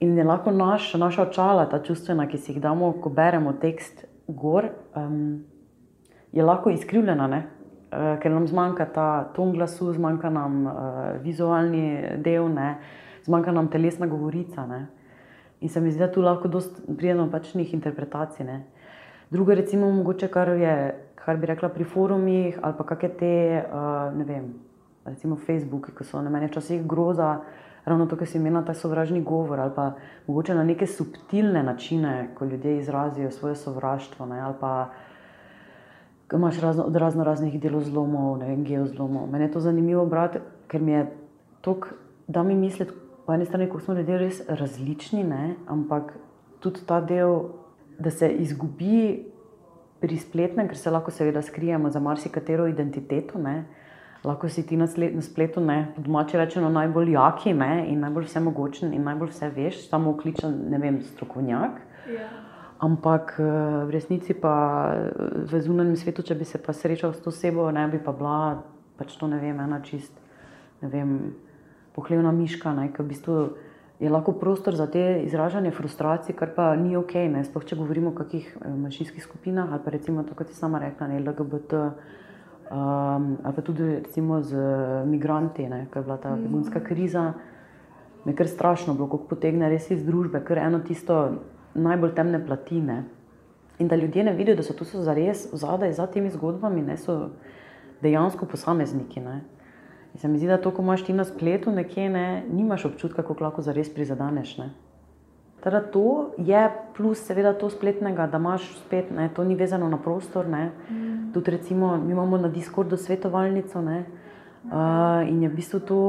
In 0.00 0.18
je 0.18 0.24
lahko 0.24 0.50
naš, 0.50 0.94
naša 0.94 1.22
očala, 1.22 1.68
ta 1.70 1.82
čustvena, 1.82 2.26
ki 2.28 2.38
si 2.38 2.52
jih 2.52 2.62
damo, 2.62 2.92
ko 3.02 3.10
beremo 3.10 3.52
tekst 3.52 4.04
gor, 4.28 4.70
um, 4.96 5.44
je 6.32 6.42
lahko 6.42 6.70
izkrivljena, 6.70 7.28
uh, 7.28 7.53
ker 8.22 8.32
nam 8.32 8.46
zmanjka 8.46 8.86
ta 8.92 9.08
ton 9.34 9.52
glasu, 9.52 9.92
zmanjka 9.92 10.30
nam 10.30 10.66
uh, 10.66 10.72
vizualni 11.22 12.18
del, 12.24 12.48
ne? 12.52 12.74
zmanjka 13.24 13.52
nam 13.52 13.68
telesna 13.68 14.06
govorica. 14.06 14.66
Ne? 14.66 14.86
In 15.60 15.68
se 15.68 15.80
mi 15.80 15.90
zdi, 15.90 16.02
da 16.02 16.10
tu 16.12 16.22
lahko 16.22 16.48
pridemo 16.96 17.28
pač 17.30 17.54
njih 17.54 17.74
interpretacij. 17.74 18.46
Ne. 18.46 18.62
Drugo, 19.30 19.54
recimo, 19.54 19.90
mogoče, 19.90 20.28
kar, 20.28 20.48
je, 20.48 20.74
kar 21.14 21.36
bi 21.36 21.46
rekla 21.46 21.68
pri 21.68 21.84
forumih 21.84 22.58
ali 22.62 22.74
pa 22.78 22.84
kakšne 22.84 23.12
te, 23.18 23.34
uh, 23.64 24.10
ne 24.18 24.24
vem, 24.24 24.50
recimo 25.04 25.36
Facebook, 25.36 25.92
ki 25.96 26.04
so 26.04 26.22
na 26.22 26.30
meni 26.30 26.50
včasih 26.50 26.84
groza, 26.86 27.38
ravno 27.84 28.06
to, 28.06 28.16
kar 28.16 28.28
si 28.28 28.38
imela 28.38 28.64
ta 28.64 28.74
sovražni 28.74 29.22
govor 29.22 29.60
ali 29.60 29.72
pa 29.76 29.92
mogoče 30.26 30.54
na 30.54 30.64
neke 30.64 30.86
subtilne 30.86 31.62
načine, 31.62 32.30
ko 32.34 32.44
ljudje 32.44 32.78
izrazijo 32.78 33.30
svoje 33.30 33.56
sovraštvo. 33.56 34.26
Ne, 34.26 34.40
ali 34.40 34.54
pa 34.60 34.74
imaš 36.32 36.60
razno, 36.60 36.84
od 36.84 36.96
razno 36.96 37.24
raznih 37.24 37.60
delozlomov, 37.60 38.38
ne 38.38 38.46
vem, 38.46 38.64
geozlomov. 38.64 39.30
Mene 39.30 39.44
je 39.44 39.52
to 39.52 39.60
zanimivo 39.60 40.06
brati, 40.06 40.38
ker 40.68 40.82
mi 40.82 40.92
je 40.92 41.06
to, 41.60 41.78
da 42.26 42.42
mi 42.42 42.54
misliti, 42.54 42.92
po 43.26 43.32
eni 43.34 43.44
strani, 43.44 43.66
kako 43.66 43.80
smo 43.80 43.94
ljudje 43.94 44.18
res 44.18 44.40
različni, 44.48 45.24
ne, 45.24 45.54
ampak 45.66 46.12
tudi 46.60 46.80
ta 46.86 47.00
del, 47.00 47.38
da 47.98 48.10
se 48.10 48.28
izgubi 48.28 49.24
pri 50.00 50.16
spletnem, 50.18 50.68
ker 50.68 50.76
se 50.76 50.90
lahko 50.90 51.10
seveda 51.10 51.42
skrijemo 51.42 51.90
za 51.90 52.00
marsikatero 52.00 52.66
identiteto. 52.66 53.38
Ne, 53.38 53.64
lahko 54.24 54.48
si 54.48 54.66
ti 54.66 54.76
na, 54.76 54.86
sled, 54.86 55.14
na 55.14 55.22
spletu, 55.22 55.60
ne, 55.60 55.94
domače 55.96 56.38
rečeno, 56.38 56.68
najbolj 56.72 57.12
jaki 57.12 57.54
ne, 57.54 57.84
in 57.88 58.00
najbolj 58.00 58.28
vse 58.28 58.40
mogočen 58.40 58.94
in 58.94 59.04
najbolj 59.04 59.32
vse 59.32 59.50
veš, 59.56 59.84
samo 59.88 60.16
kličen, 60.16 60.58
ne 60.72 60.80
vem, 60.80 61.00
strokovnjak. 61.02 61.80
Ja. 62.12 62.28
Ampak 62.78 63.38
eh, 63.38 63.44
v 63.86 63.90
resnici 63.90 64.34
pa 64.34 64.54
eh, 64.90 65.46
v 65.46 65.60
zunanjem 65.62 65.96
svetu, 65.96 66.26
če 66.26 66.34
bi 66.34 66.44
se 66.44 66.58
pa 66.58 66.74
srečal 66.74 67.14
s 67.14 67.22
to 67.22 67.30
osebo, 67.30 67.70
ne 67.70 67.86
bi 67.86 68.02
pa 68.02 68.10
bila 68.10 68.64
pač 68.98 69.14
to 69.18 69.26
ne 69.26 69.38
vem, 69.38 69.58
ena 69.58 69.80
čist, 69.82 70.14
ne 70.82 70.88
vem, 70.90 71.34
pohlevna 71.94 72.30
miška, 72.34 72.74
ne, 72.74 72.90
ki 72.94 73.02
v 73.02 73.08
bistvu 73.10 73.36
je 74.02 74.10
lahko 74.10 74.34
prostor 74.38 74.74
za 74.74 74.86
te 74.90 75.22
izražanje 75.22 75.70
frustracij, 75.74 76.34
kar 76.34 76.54
pa 76.54 76.74
ni 76.78 76.98
ok, 76.98 77.14
ne, 77.30 77.44
sploh 77.46 77.62
če 77.62 77.78
govorimo 77.78 78.10
o 78.10 78.18
kakih 78.18 78.46
eh, 78.58 78.68
manjšinskih 78.70 79.22
skupinah 79.22 79.70
ali 79.70 79.82
pa 79.82 79.94
recimo 79.94 80.26
to, 80.26 80.34
kot 80.34 80.50
si 80.50 80.58
sama 80.58 80.82
rekla, 80.82 81.10
ne, 81.10 81.22
LGBT, 81.22 81.72
um, 82.74 83.38
ali 83.42 83.54
pa 83.54 83.62
tudi 83.62 84.02
recimo 84.02 84.42
z 84.42 84.58
migranti, 85.06 85.70
ki 85.70 85.98
je 85.98 86.04
bila 86.04 86.18
ta 86.18 86.34
begunska 86.34 86.82
kriza. 86.82 87.32
Me 88.24 88.32
kar 88.32 88.48
strašno 88.48 88.94
bilo, 88.96 89.04
kako 89.12 89.36
potegne 89.36 89.68
res 89.68 89.90
iz 89.92 90.00
družbe, 90.00 90.40
ker 90.48 90.56
eno 90.58 90.80
tisto 90.80 91.44
najbolj 91.74 92.14
temne 92.14 92.46
platine. 92.46 93.04
In 93.78 93.88
da 93.88 93.96
ljudje 93.96 94.24
ne 94.24 94.32
vidijo, 94.32 94.56
da 94.56 94.62
so 94.62 94.74
tu 94.74 94.84
za 94.84 95.14
res 95.14 95.48
zadaj 95.52 95.92
za 95.92 96.06
temi 96.06 96.30
zgodbami, 96.30 96.82
ne 96.82 96.96
so 96.96 97.30
dejansko 98.02 98.46
posamezniki. 98.46 99.20
Ne. 99.20 99.40
In 100.14 100.20
se 100.20 100.28
mi 100.28 100.38
zdi, 100.38 100.46
da 100.46 100.60
to, 100.62 100.70
ko 100.70 100.82
imaš 100.82 101.02
ti 101.04 101.12
na 101.12 101.24
spletu 101.24 101.72
nekje, 101.74 102.08
ne, 102.10 102.44
nimaš 102.52 102.84
občutka, 102.84 103.22
kako 103.22 103.44
lahko 103.44 103.62
za 103.62 103.72
res 103.72 103.90
prizadeneš. 103.94 104.58
Ne. 104.58 104.70
Teda 105.64 105.80
to 105.80 106.34
je 106.38 106.68
plus, 106.96 107.18
seveda, 107.24 107.54
to 107.58 107.70
spletnega, 107.70 108.26
da 108.30 108.38
imaš 108.38 108.68
spet, 108.84 109.10
ne, 109.10 109.30
to 109.34 109.44
ni 109.44 109.56
vezano 109.56 109.88
na 109.88 109.98
prostor. 109.98 110.46
Mm. 110.46 111.32
Tudi, 111.34 111.50
recimo, 111.50 111.96
mi 111.96 112.12
imamo 112.12 112.38
na 112.38 112.48
Discordu 112.48 112.96
svetovalnico 112.96 113.82
ne, 113.82 114.04
uh, 114.64 115.28
in 115.28 115.42
je 115.42 115.48
v 115.48 115.54
bistvu 115.54 115.80
to 115.80 116.00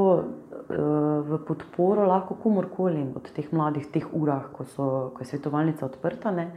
v 0.70 1.38
podporo 1.48 2.06
lahko 2.06 2.36
komorkoli 2.36 3.06
od 3.16 3.30
teh 3.36 3.52
mladih, 3.54 3.86
teh 3.92 4.06
urah, 4.14 4.50
ko, 4.54 4.66
so, 4.66 5.12
ko 5.14 5.22
je 5.22 5.30
svetovalnica 5.30 5.86
odprta. 5.86 6.32
Ne. 6.32 6.52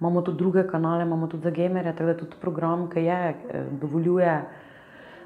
Imamo 0.00 0.22
tudi 0.22 0.38
druge 0.38 0.66
kanale, 0.68 1.02
imamo 1.02 1.26
tudi 1.26 1.42
za 1.42 1.50
gamerje, 1.50 1.92
tako 1.92 2.12
da 2.12 2.16
tudi 2.18 2.36
program, 2.40 2.88
ki 2.90 3.04
je, 3.04 3.34
dovoljuje 3.80 4.34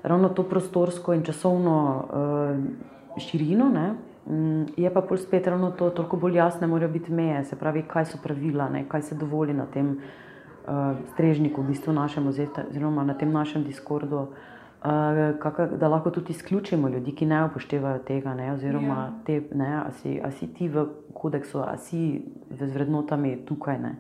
ravno 0.03 0.29
to 0.29 0.43
prostorsko 0.43 1.15
in 1.15 1.23
časovno 1.23 1.77
uh, 1.99 3.21
širino. 3.21 3.69
Ne. 3.69 3.95
Mm, 4.27 4.65
je 4.77 4.95
pa 4.95 5.03
pol 5.03 5.19
spet 5.19 5.47
ravno 5.47 5.71
to, 5.71 5.91
toliko 5.91 6.17
bolj 6.17 6.37
jasne 6.37 6.67
morajo 6.67 6.93
biti 6.93 7.13
meje, 7.13 7.45
se 7.45 7.59
pravi, 7.59 7.83
kaj 7.83 8.07
so 8.15 8.19
pravila, 8.23 8.69
ne, 8.71 8.85
kaj 8.89 9.03
se 9.03 9.19
dovoli 9.19 9.55
na 9.55 9.67
tem 9.67 9.97
uh, 9.99 10.95
strežniku, 11.13 11.63
v 11.63 11.75
bistvu 11.75 11.93
našem, 11.93 12.27
oziroma 12.31 13.05
na 13.05 13.19
tem 13.19 13.33
našem 13.33 13.65
Discordu, 13.67 14.17
uh, 14.17 14.52
kaka, 15.39 15.67
da 15.67 15.89
lahko 15.89 16.11
tudi 16.11 16.33
izključimo 16.33 16.89
ljudi, 16.89 17.15
ki 17.15 17.27
ne 17.27 17.45
upoštevajo 17.45 17.99
tega, 17.99 18.35
ne, 18.35 18.53
oziroma. 18.53 18.95
Ja. 18.95 19.13
te, 19.27 19.43
ne, 19.55 19.75
a 19.77 19.91
si, 19.93 20.21
a 20.25 20.31
si 20.31 20.49
ti 20.55 20.69
v 20.69 20.87
kodeksu, 21.15 21.61
a 21.63 21.77
si 21.77 22.23
z 22.51 22.71
vrednotami 22.75 23.37
tukaj. 23.47 23.79
Ne. 23.79 23.95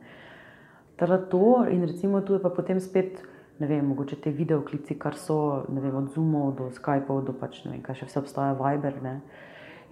Teda 0.96 1.18
to 1.18 1.64
in 1.70 1.84
recimo 1.86 2.20
tu 2.20 2.34
je 2.34 2.42
pa 2.42 2.50
potem 2.50 2.80
spet. 2.80 3.22
Ne 3.60 3.66
vem, 3.68 3.84
mogoče 3.86 4.16
te 4.16 4.30
videoklici, 4.30 4.96
kar 4.98 5.14
so 5.14 5.62
vem, 5.68 5.94
od 5.94 6.08
Zoomov 6.10 6.54
do 6.58 6.70
Skypeov, 6.72 7.20
do 7.26 7.34
pač 7.36 7.60
ne 7.64 7.76
vem, 7.76 7.82
kaj 7.84 8.00
še 8.00 8.08
vse 8.08 8.18
obstaja, 8.18 8.56
Viber. 8.58 8.96
Ne. 9.04 9.20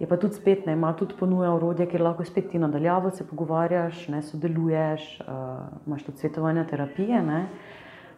Je 0.01 0.09
pa 0.09 0.17
tudi 0.17 0.35
spet, 0.35 0.65
ne, 0.67 0.73
ima 0.73 0.91
tudi 0.97 1.15
ponuja 1.15 1.53
urodje, 1.55 1.87
kjer 1.87 2.03
lahko 2.03 2.25
spet 2.25 2.49
ti 2.51 2.59
nadaljavo 2.59 3.13
se 3.15 3.27
pogovarjaš, 3.29 4.09
ne 4.09 4.23
sodeluješ, 4.25 5.05
uh, 5.21 5.69
imaš 5.87 6.07
tudi 6.09 6.25
svetovanje 6.25 6.65
terapije. 6.73 7.21
Ne. 7.23 7.45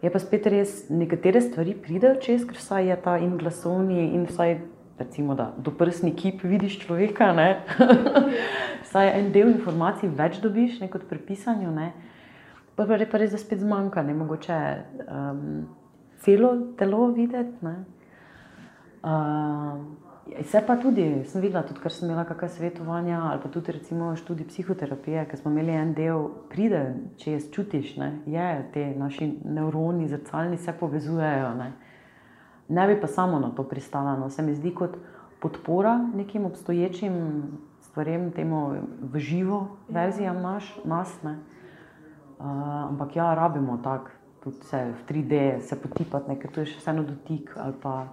Je 0.02 0.10
pa 0.10 0.18
spet 0.18 0.46
res, 0.50 0.70
nekatere 0.90 1.40
stvari 1.40 1.76
pridejo 1.78 2.16
čez, 2.22 2.46
ker 2.46 2.58
vsaj 2.58 2.88
je 2.90 2.96
ta 3.04 3.18
in 3.22 3.36
glasovni, 3.38 4.08
in 4.16 4.26
vsaj 4.26 4.56
recimo, 4.98 5.34
da 5.38 5.52
do 5.58 5.70
prsni 5.70 6.10
kip 6.16 6.42
vidiš 6.42 6.80
človeka. 6.82 7.30
vsaj 8.86 9.12
en 9.18 9.30
del 9.34 9.52
informacij 9.54 10.10
več 10.18 10.40
dobiš, 10.42 10.80
ne 10.82 10.90
kot 10.90 11.06
pri 11.10 11.22
pisanju. 11.28 11.70
Ne. 11.70 11.92
Pa, 12.74 12.86
pa, 12.86 12.98
pa 12.98 13.22
res, 13.22 13.30
da 13.30 13.38
spet 13.38 13.62
zmanjka, 13.62 14.02
ne 14.02 14.14
mogoče 14.18 14.58
um, 15.06 15.46
celo 16.24 16.54
telo 16.78 17.06
videti. 17.14 17.74
Se 20.22 20.60
pa 20.66 20.76
tudi, 20.76 21.24
sem 21.26 21.42
videla, 21.42 21.64
tudi, 21.66 21.80
ker 21.82 21.90
sem 21.90 22.06
imela 22.06 22.22
kakšne 22.24 22.48
svetovanja 22.48 23.18
ali 23.26 23.40
pa 23.42 23.48
tudi 23.50 23.72
recimo 23.74 24.12
študij 24.16 24.46
psihoterapije, 24.46 25.24
ker 25.26 25.38
smo 25.38 25.50
imeli 25.50 25.74
en 25.74 25.90
del, 25.98 26.28
pride, 26.48 26.82
če 27.18 27.34
jaz 27.34 27.48
čutiš, 27.50 27.96
ne, 27.98 28.10
je, 28.30 28.46
te 28.72 28.84
naši 28.96 29.32
nevroni, 29.44 30.06
zrcalni 30.08 30.60
se 30.62 30.72
povezujejo. 30.78 31.50
Ne. 31.58 31.72
ne 32.68 32.86
bi 32.86 33.00
pa 33.00 33.10
samo 33.10 33.42
na 33.42 33.50
to 33.50 33.66
pristala. 33.66 34.14
No. 34.16 34.30
Se 34.30 34.42
mi 34.42 34.54
zdi 34.54 34.70
kot 34.74 34.96
podpora 35.42 35.98
nekim 36.14 36.46
obstoječim 36.46 37.18
stvarem, 37.80 38.30
temu 38.32 38.76
v 39.02 39.18
živo 39.18 39.76
verzijam 39.88 40.40
naš, 40.42 40.70
nas. 40.84 41.18
Ne. 41.22 41.38
Uh, 42.38 42.46
ampak 42.88 43.16
ja, 43.16 43.34
rabimo 43.34 43.78
tako, 43.82 44.10
tudi 44.44 44.56
se 44.70 44.84
v 44.84 45.06
3D, 45.08 45.60
se 45.60 45.82
potipati, 45.82 46.38
ker 46.38 46.50
to 46.50 46.62
je 46.62 46.72
še 46.72 46.78
vseeno 46.78 47.02
dotik 47.06 47.52
ali 47.58 47.74
pa 47.82 48.06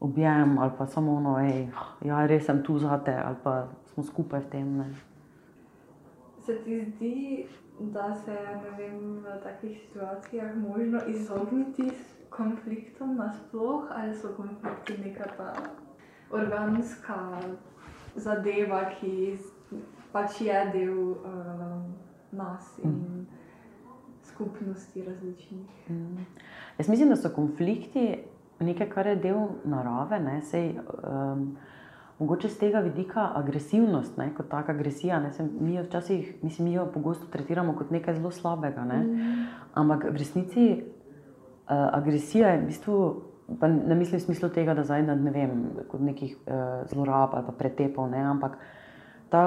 objem 0.00 0.58
ali 0.58 0.70
pa 0.78 0.86
samo 0.86 1.14
ono, 1.14 1.34
da 1.34 2.08
ja, 2.08 2.26
res 2.26 2.46
sem 2.46 2.62
tu 2.62 2.78
za 2.78 2.98
te 3.04 3.14
ali 3.24 3.36
pa 3.44 3.68
smo 3.92 4.02
skupaj 4.02 4.40
v 4.40 4.50
tem. 4.50 4.76
Ne. 4.78 4.94
Se 6.46 6.58
ti 6.64 6.84
zdi, 6.84 7.46
da 7.80 8.14
se 8.14 8.36
vem, 8.78 9.18
v 9.22 9.40
takih 9.42 9.80
situacijah 9.86 10.56
možno 10.56 11.00
izogniti 11.06 11.90
konfliktom 12.30 13.16
nasploh, 13.16 13.84
ali 13.90 14.14
so 14.14 14.28
konflikti 14.36 14.98
neka 15.04 15.24
ta 15.36 15.52
organska 16.30 17.40
zadeva, 18.14 18.84
ki 19.00 19.38
pač 20.12 20.40
je 20.40 20.64
del 20.72 20.98
uh, 21.10 21.82
nas 22.32 22.78
in 22.84 22.90
mm. 22.90 23.26
skupnosti 24.22 25.02
različnih? 25.02 25.90
Mm. 25.90 26.26
Jaz 26.78 26.88
mislim, 26.88 27.08
da 27.08 27.16
so 27.16 27.30
konflikti 27.34 28.18
nekaj, 28.60 28.88
kar 28.90 29.06
je 29.06 29.16
del 29.16 29.40
narave, 29.64 30.20
ne, 30.20 30.40
sej, 30.42 30.72
um, 31.04 31.56
mogoče 32.18 32.48
z 32.48 32.58
tega 32.58 32.80
vidika 32.82 33.28
agresivnost, 33.38 34.16
ne, 34.18 34.32
kot 34.34 34.48
taka 34.50 34.72
agresija. 34.72 35.20
Ne, 35.22 35.32
sej, 35.32 35.46
mi 35.60 35.76
jo 35.76 35.84
včasih, 35.86 36.34
mislim, 36.42 36.68
mi 36.68 36.74
jo 36.74 36.88
pogosto 36.94 37.26
tretiramo 37.30 37.76
kot 37.78 37.90
nekaj 37.94 38.18
zelo 38.18 38.30
slabega. 38.30 38.84
Ne, 38.84 38.98
mm. 38.98 39.46
Ampak 39.74 40.08
v 40.10 40.16
resnici 40.18 40.66
uh, 40.74 41.88
agresija 41.92 42.54
je 42.54 42.60
v 42.62 42.68
bistvu. 42.72 43.00
Pa 43.60 43.64
ne 43.68 43.94
mislim 43.96 44.18
v 44.18 44.24
smislu 44.26 44.48
tega, 44.52 44.74
da 44.76 44.82
zdaj 44.84 45.06
ne 45.08 45.30
vem, 45.32 45.52
kot 45.88 46.02
nekih 46.04 46.34
uh, 46.36 46.82
zlorab 46.90 47.32
ali 47.38 47.54
pretepov, 47.56 48.10
ne, 48.10 48.20
ampak 48.20 48.58
ta 49.32 49.44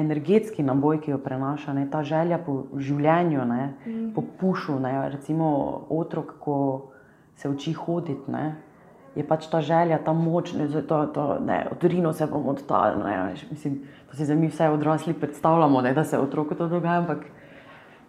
energetski 0.00 0.62
naboj, 0.64 1.02
ki 1.04 1.10
jo 1.10 1.18
prenaša, 1.20 1.74
ne, 1.76 1.84
ta 1.90 2.00
želja 2.06 2.38
po 2.40 2.62
življenju, 2.80 3.44
ne, 3.44 3.66
mm. 3.86 4.06
po 4.14 4.24
pušu, 4.40 4.78
ne, 4.80 4.94
recimo 5.12 5.50
otrok, 5.92 6.32
ko 6.40 6.56
se 7.40 7.48
uči 7.48 7.72
hoditi. 7.72 8.30
Ne? 8.30 8.54
Je 9.16 9.24
pač 9.26 9.48
ta 9.50 9.60
želja, 9.64 9.98
ta 10.04 10.12
moč, 10.12 10.52
da 10.52 10.82
to, 10.86 11.00
to, 11.14 11.24
ne, 11.46 11.64
odrino 11.72 12.12
se 12.12 12.26
bomo 12.26 12.52
odtali. 12.52 13.00
Mislim, 13.50 13.80
da 14.10 14.16
si 14.16 14.24
za 14.24 14.34
mi 14.34 14.48
vse 14.48 14.68
odrasli 14.68 15.14
predstavljamo, 15.14 15.80
ne, 15.80 15.94
da 15.94 16.04
se 16.04 16.18
otroku 16.18 16.54
to 16.54 16.68
dogaja. 16.68 17.00
Ampak 17.00 17.24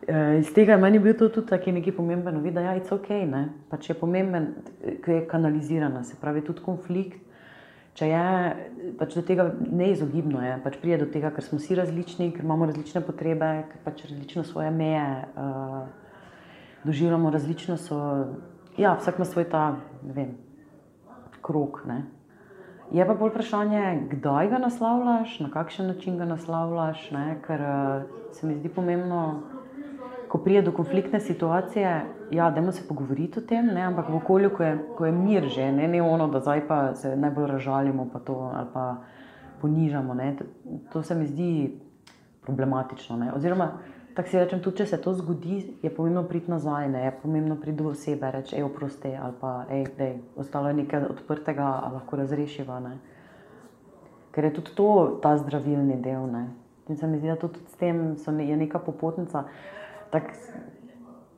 eh, 0.07 0.37
iz 0.39 0.53
tega 0.53 0.75
je 0.75 0.83
meni 0.83 0.99
bil 0.99 1.17
to 1.17 1.29
tudi 1.29 1.47
taki 1.47 1.71
neki 1.71 1.91
pomemben 1.91 2.41
vid, 2.43 2.53
da 2.53 2.61
ja, 2.61 2.75
je 2.77 2.83
ok, 2.91 3.09
ne. 3.31 3.47
Pač 3.69 3.89
je 3.89 3.95
pomemben, 3.97 4.51
ker 5.01 5.15
je 5.15 5.27
kanalizirana, 5.27 6.03
se 6.03 6.19
pravi 6.21 6.43
tudi 6.45 6.61
konflikt. 6.65 7.19
Če 7.97 8.07
je 8.07 8.93
pač 8.99 9.17
do 9.17 9.21
tega 9.27 9.49
neizogibno, 9.59 10.39
je, 10.45 10.53
pač 10.63 10.77
pride 10.79 11.01
do 11.01 11.09
tega, 11.11 11.31
ker 11.35 11.43
smo 11.43 11.57
vsi 11.59 11.75
različni, 11.75 12.29
ker 12.31 12.45
imamo 12.45 12.69
različne 12.69 13.01
potrebe, 13.03 13.49
ker 13.67 13.81
pač 13.83 14.05
različno 14.05 14.45
svoje 14.47 14.69
meje 14.71 15.03
uh, 15.35 15.81
doživljamo, 16.87 17.33
različno 17.35 17.75
so 17.77 17.97
ja, 18.77 18.95
vsak 18.99 19.19
ima 19.19 19.25
svoj 19.25 19.49
ta 19.49 19.75
vem, 20.03 20.35
krok. 21.41 21.83
Ne. 21.85 22.03
Je 22.91 23.05
pa 23.07 23.13
bolj 23.15 23.31
vprašanje, 23.31 24.07
kdaj 24.11 24.49
ga 24.51 24.57
naslavljaš, 24.57 25.39
na 25.39 25.49
kakšen 25.49 25.87
način 25.87 26.17
ga 26.17 26.25
naslavljaš. 26.25 27.11
Ne? 27.11 27.37
Ker 27.45 27.61
uh, 27.61 28.33
se 28.35 28.47
mi 28.47 28.55
zdi 28.55 28.69
pomembno, 28.69 29.41
ko 30.27 30.37
pride 30.37 30.61
do 30.61 30.71
konfliktne 30.71 31.19
situacije, 31.19 31.93
ja, 32.31 32.49
da 32.51 32.71
se 32.71 32.87
pogovoriti 32.87 33.39
o 33.39 33.41
tem, 33.41 33.65
ne? 33.65 33.81
ampak 33.81 34.09
v 34.09 34.15
okolju, 34.15 34.49
ko 34.57 34.63
je, 34.63 34.77
ko 34.97 35.05
je 35.05 35.11
mir 35.11 35.47
že, 35.47 35.71
ne, 35.71 35.87
ne 35.87 36.01
ono, 36.01 36.27
da 36.27 36.39
zdaj 36.39 36.67
pa 36.67 36.95
se 36.95 37.15
najbolj 37.15 37.47
ražalimo 37.47 38.09
pa 38.13 38.19
to, 38.19 38.51
ali 38.55 38.67
pa 38.73 38.95
ponižamo. 39.61 40.13
Ne? 40.13 40.35
To, 40.35 40.45
to 40.93 41.03
se 41.03 41.15
mi 41.15 41.27
zdi 41.27 41.79
problematično. 42.41 43.17
Ne? 43.17 43.33
Oziroma, 43.33 43.71
tako 44.15 44.29
si 44.29 44.39
rečem, 44.39 44.61
tudi 44.63 44.77
če 44.77 44.85
se 44.85 44.97
to 45.01 45.13
zgodi, 45.13 45.57
je 45.83 45.89
pomembno 45.93 46.23
priti 46.27 46.51
nazaj, 46.51 46.89
ne? 46.89 47.03
je 47.05 47.11
pomembno 47.21 47.55
priti 47.55 47.77
do 47.77 47.89
osebe, 47.91 48.31
reči, 48.31 48.55
ej, 48.55 48.65
oprosti, 48.67 49.13
ali 49.15 49.37
pa 49.39 49.51
ej, 49.69 49.85
dej, 49.97 50.17
ostalo 50.35 50.71
je 50.71 50.79
nekaj 50.81 51.07
odprtega, 51.11 51.67
ali 51.83 51.99
lahko 51.99 52.19
razrešiva. 52.19 52.79
Ne? 52.79 52.97
Ker 54.31 54.47
je 54.47 54.53
tudi 54.59 54.75
to 54.75 54.89
ta 55.23 55.35
zdravilni 55.37 55.99
del. 56.03 56.27
Ne? 56.31 56.47
In 56.89 56.97
se 56.97 57.07
mi 57.07 57.19
zdi, 57.19 57.31
da 57.31 57.37
tudi 57.39 57.63
s 57.67 57.79
tem 57.79 58.15
ne, 58.15 58.47
je 58.47 58.57
neka 58.57 58.79
popotnica. 58.83 59.45
Tak, 60.11 60.33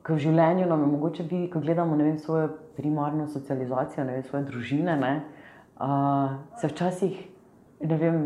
v 0.08 0.16
življenju 0.20 0.66
nam 0.68 0.82
je 0.84 0.88
mogoče 0.92 1.24
biti, 1.24 1.50
ko 1.52 1.62
gledamo 1.64 1.96
vem, 1.96 2.18
svojo 2.18 2.50
primarno 2.76 3.28
socializacijo, 3.30 4.04
vem, 4.04 4.22
svoje 4.26 4.44
družine, 4.50 4.96
ne, 5.00 5.12
uh, 5.80 6.34
se 6.60 6.68
včasih, 6.68 7.22
ne 7.80 7.96
vem, 7.96 8.18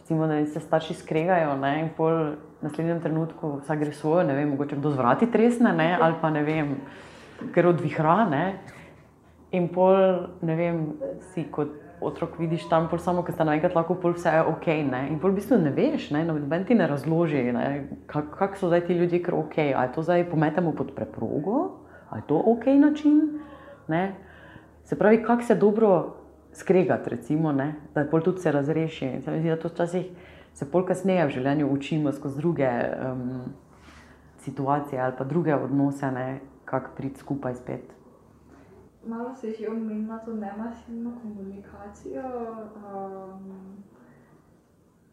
recimo, 0.00 0.26
da 0.26 0.40
se 0.46 0.60
starši 0.60 0.96
skregajo 0.98 1.54
ne, 1.60 1.76
in 1.84 1.92
pol 1.96 2.34
naslednjem 2.62 3.00
trenutku 3.00 3.56
vsak 3.62 3.78
gre 3.78 3.92
svojo, 3.92 4.26
ne 4.26 4.34
vem, 4.34 4.52
mogoče 4.54 4.76
kdo 4.76 4.90
zvrati 4.90 5.30
tresne 5.30 5.72
ne, 5.76 5.96
ali 6.00 6.14
pa 6.20 6.30
ne 6.30 6.42
vem, 6.46 6.76
ker 7.54 7.66
odvihra. 7.66 8.22
Ne, 8.30 8.44
in 9.52 9.68
pol, 9.68 9.96
ne 10.42 10.56
vem, 10.56 10.84
si 11.32 11.44
kot 11.50 11.74
otrok 12.02 12.38
vidiš 12.38 12.66
tam, 12.68 12.88
pol 12.90 12.98
samo, 12.98 13.22
ker 13.22 13.34
sta 13.34 13.46
naenkrat 13.46 13.76
lahko 13.78 13.94
pol 14.00 14.16
vse 14.16 14.32
je 14.34 14.42
ok. 14.52 14.66
Ne? 14.88 15.04
In 15.12 15.20
pol 15.22 15.32
v 15.32 15.38
bistvu 15.38 15.58
ne 15.62 15.70
veš, 15.74 16.10
noben 16.10 16.66
ti 16.66 16.74
ne 16.74 16.88
razloži, 16.90 17.44
kako 18.10 18.36
kak 18.38 18.56
so 18.58 18.70
zdaj 18.72 18.86
ti 18.88 18.96
ljudje, 18.98 19.22
ker 19.22 19.36
ok. 19.38 19.58
Ali 19.70 19.94
to 19.94 20.02
zdaj 20.02 20.26
pometemo 20.30 20.72
pod 20.74 20.94
preprogo, 20.96 21.84
ali 22.10 22.22
je 22.22 22.26
to 22.26 22.42
ok 22.54 22.66
način. 22.80 23.20
Ne? 23.88 24.14
Se 24.84 24.98
pravi, 24.98 25.22
kako 25.22 25.42
se 25.42 25.54
dobro 25.54 26.16
skregati, 26.52 27.10
recimo, 27.10 27.52
ne? 27.52 27.74
da 27.94 28.00
je 28.00 28.10
pol 28.10 28.20
tudi 28.20 28.40
se 28.40 28.52
razreši. 28.52 29.20
Se 29.24 29.30
mi 29.30 29.40
zdi, 29.40 29.48
da 29.48 29.56
to 29.56 29.68
včasih 29.68 30.10
se 30.54 30.70
pol 30.70 30.84
kasneje 30.86 31.26
v 31.26 31.34
življenju 31.38 31.68
učimo 31.72 32.12
skozi 32.12 32.40
druge 32.40 32.68
um, 32.68 33.52
situacije 34.44 35.00
ali 35.00 35.14
pa 35.18 35.24
druge 35.24 35.54
odnose, 35.54 36.10
kako 36.64 36.90
priti 36.96 37.20
skupaj 37.20 37.54
spet. 37.54 37.92
Malo 39.06 39.34
se 39.34 39.50
že 39.50 39.68
omenila 39.68 40.18
to 40.18 40.34
nemasivno 40.34 41.12
komunikacijo. 41.22 42.22
Um, 42.22 43.82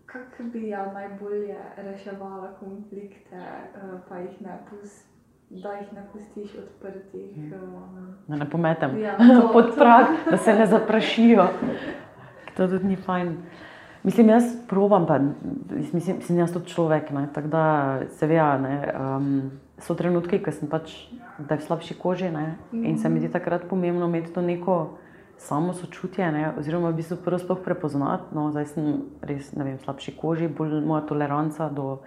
kako 0.06 0.44
bi 0.44 0.68
ja 0.68 0.94
najbolje 0.94 1.58
reševala 1.78 2.54
konflikte, 2.60 3.38
uh, 3.38 4.00
pa 4.10 4.18
jih 4.18 4.42
ne 4.42 4.60
pustiš? 4.70 5.10
Da 5.50 5.72
jih 5.74 5.94
ne 5.94 6.04
pustiš 6.14 6.52
odprtih. 6.56 7.54
Um, 7.54 8.16
da 8.28 8.36
ne 8.36 8.50
pometem 8.50 9.00
ja, 9.02 9.18
pod 9.54 9.74
prag, 9.76 10.06
da 10.30 10.38
se 10.38 10.54
ne 10.54 10.66
zaprašijo. 10.76 11.48
To 12.58 12.68
tudi 12.68 12.88
ni 12.88 12.96
fajn. 12.96 13.38
Mislim, 14.04 14.30
jaz 14.30 14.44
provam, 14.68 15.06
pa 15.08 15.20
mislim, 15.70 16.18
mislim 16.18 16.38
jaz 16.40 16.54
tudi 16.54 16.72
človek. 16.72 17.12
Ne, 17.12 17.28
tako 17.34 17.48
da 17.48 18.00
se 18.10 18.28
ve, 18.28 18.40
um, 18.40 19.52
so 19.78 19.96
trenutki, 19.96 20.40
ko 20.44 20.52
sem 20.52 20.70
pač 20.72 20.94
v 21.40 21.60
slabši 21.60 21.98
koži. 22.00 22.32
Ne? 22.32 22.58
In 22.72 22.98
se 23.00 23.10
mi 23.10 23.20
zdi 23.20 23.32
takrat 23.32 23.68
pomembno 23.70 24.08
imeti 24.08 24.34
to 24.34 24.42
neko 24.42 24.98
samo 25.38 25.74
sočutje, 25.74 26.32
ne? 26.32 26.52
oziroma 26.60 26.92
v 26.92 27.00
bistvu 27.00 27.18
prvo 27.24 27.40
sploh 27.40 27.60
prepoznati. 27.64 28.36
No, 28.36 28.50
zdaj 28.52 28.72
sem 28.76 28.88
res 29.24 29.52
vem, 29.56 29.78
v 29.78 29.84
slabši 29.84 30.16
koži, 30.20 30.48
bolj 30.48 30.80
moja 30.84 31.06
toleranca 31.08 31.70
do 31.72 32.00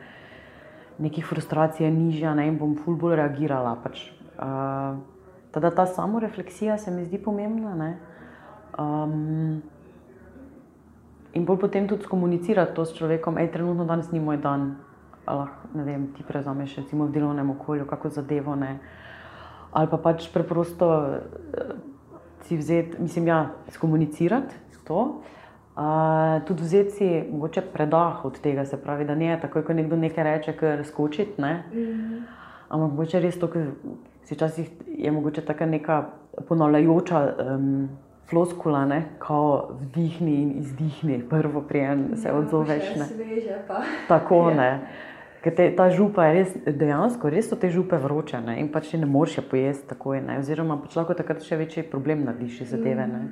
nekih 1.01 1.25
frustracij 1.27 1.87
je 1.87 1.93
nižja 1.93 2.35
ne? 2.37 2.49
in 2.49 2.61
bom 2.61 2.77
ful 2.77 2.97
bolj 2.97 3.17
reagirala. 3.21 3.77
Pač. 3.85 4.13
Uh, 4.37 5.01
teda 5.53 5.71
ta 5.71 5.87
samo 5.87 6.21
refleksija 6.21 6.79
se 6.79 6.91
mi 6.91 7.05
zdi 7.05 7.21
pomembna. 7.21 7.97
Um, 8.81 9.63
in 11.33 11.45
bolj 11.45 11.59
potem 11.59 11.89
tudi 11.89 12.07
komunicirati 12.07 12.75
to 12.75 12.85
s 12.85 12.95
človekom, 12.95 13.39
je 13.39 13.53
trenutno 13.53 13.85
danes 13.85 14.11
ni 14.13 14.21
moj 14.21 14.37
dan. 14.37 14.77
Lahko, 15.27 15.69
ne 15.75 15.85
vem, 15.85 16.09
ti 16.17 16.25
prevzameš 16.27 16.77
recimo 16.77 17.07
v 17.07 17.13
delovnem 17.15 17.51
okolju, 17.51 17.87
kako 17.87 18.11
zadevo 18.11 18.57
ne. 18.59 18.79
Ali 19.73 19.89
pa 19.89 19.97
pač 19.97 20.27
preprosto 20.33 20.89
uh, 20.89 21.77
si 22.43 22.57
vzeti, 22.57 22.99
mislim, 22.99 23.27
ja, 23.27 23.51
skomunicirati 23.71 24.55
to. 24.85 25.23
Uh, 25.77 26.43
tudi 26.45 26.63
vzeti 26.63 26.91
si 26.91 27.25
mogoče 27.31 27.63
predah 27.73 28.25
od 28.25 28.41
tega, 28.41 28.65
se 28.65 28.77
pravi, 28.77 29.05
da 29.05 29.15
ne 29.15 29.27
je 29.27 29.41
tako, 29.41 29.63
ko 29.63 29.73
nekdo 29.73 29.97
nekaj 29.97 30.25
reče, 30.25 30.53
ker 30.53 30.85
skočiti. 30.85 31.41
Ne? 31.43 31.65
Mm 31.73 31.79
-hmm. 31.79 32.23
Ampak 32.69 32.91
mogoče 32.91 33.21
res 33.21 33.39
to, 33.39 33.49
ker 33.49 33.71
si 34.23 34.35
včasih 34.35 34.71
je 34.87 35.11
mogoče 35.11 35.41
tako 35.41 35.67
neka 35.67 36.05
ponavljajoča 36.49 37.35
um, 37.57 37.89
floskula, 38.33 38.87
ne? 38.89 39.03
ko 39.21 39.77
vdihni 39.77 40.35
in 40.43 40.53
izdihni, 40.65 41.21
prvo 41.29 41.61
prijem 41.69 42.17
se 42.17 42.29
ja, 42.29 42.35
odzoveš. 42.35 42.95
Sveže 43.13 43.61
pa. 43.69 43.85
Tako 44.09 44.47
ne. 44.57 44.67
Ja. 44.67 45.11
Ker 45.43 45.55
te, 45.59 45.65
ta 45.75 45.89
župa 45.91 46.29
je 46.29 46.35
res, 46.37 46.51
dejansko 46.79 47.31
res 47.35 47.49
so 47.51 47.59
te 47.59 47.69
župe 47.71 47.99
vroče 47.99 48.39
ne? 48.41 48.61
in 48.63 48.69
pač 48.73 48.93
ne 48.95 49.09
moreš 49.11 49.41
je 49.41 49.45
pojesti 49.51 49.89
takoj. 49.91 50.21
Ne? 50.23 50.39
Oziroma, 50.41 50.79
pač 50.81 50.95
lahko 50.97 51.17
takrat 51.19 51.43
še 51.45 51.59
večji 51.61 51.85
problem 51.91 52.23
narediš 52.25 52.63
za 52.71 52.79
tebe. 52.81 53.09
Ne? 53.11 53.25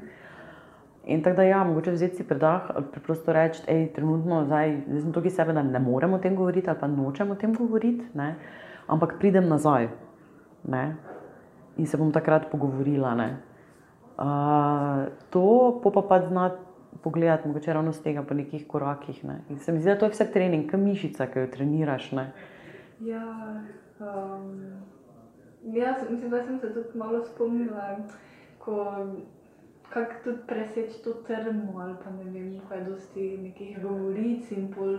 In 1.10 1.22
tako 1.24 1.40
da, 1.40 1.46
ja, 1.48 1.60
mogoče 1.64 1.94
vzeti 1.94 2.20
si 2.20 2.26
predah, 2.28 2.66
preprosto 2.92 3.32
reči, 3.32 3.62
je 3.64 3.86
trenutno 3.94 4.42
zdaj, 4.44 4.74
zdaj 4.88 5.04
sem 5.06 5.14
tukaj 5.14 5.32
sebe, 5.38 5.54
da 5.56 5.62
ne 5.64 5.80
moremo 5.80 6.18
o 6.18 6.22
tem 6.22 6.36
govoriti 6.36 6.68
ali 6.70 6.78
pa 6.82 6.90
nočemo 6.90 7.38
o 7.38 7.40
tem 7.40 7.54
govoriti, 7.56 8.04
ne? 8.14 8.34
ampak 8.90 9.16
pridem 9.22 9.48
nazaj 9.48 9.88
ne? 10.68 10.84
in 11.78 11.86
se 11.86 11.96
bom 11.96 12.12
takrat 12.12 12.50
pogovorila. 12.50 13.14
Uh, 14.20 15.06
to 15.30 15.80
pa 15.85 16.02
pa 16.09 16.20
znati 16.28 16.56
pogledati, 17.02 17.48
mogoče 17.48 17.72
ravno 17.72 17.92
z 17.92 18.02
tega 18.02 18.22
po 18.22 18.35
nekih 18.35 18.66
korakih. 18.68 19.24
Ne. 19.24 19.40
In 19.48 19.59
se 19.59 19.72
mi 19.72 19.80
zdi, 19.80 19.90
da 19.90 19.98
to 19.98 20.04
je 20.04 20.11
vse 20.11 20.26
trening, 20.33 20.70
kot 20.70 20.80
mišica, 20.80 21.26
ki 21.26 21.38
jo 21.38 21.46
treniraš. 21.46 22.12
Ne. 22.12 22.33
Ja, 23.00 23.24
um, 24.00 24.61
ja, 25.64 25.96
mislim, 26.11 26.30
da 26.30 26.42
sem 26.44 26.59
se 26.61 26.74
tudi 26.74 26.98
malo 26.98 27.24
spomnila, 27.24 27.96
kako 29.88 30.14
tudi 30.24 30.38
preseči 30.46 31.02
to 31.04 31.12
trmo. 31.26 31.80
Ali 31.80 31.94
pa 32.04 32.11
ne 32.11 32.24
vem, 32.30 32.61
kaj 32.68 32.78
je 32.78 32.85
dosti 32.85 33.28
nekih 33.38 33.83
govoric 33.83 34.52
in 34.52 34.68
pol. 34.74 34.98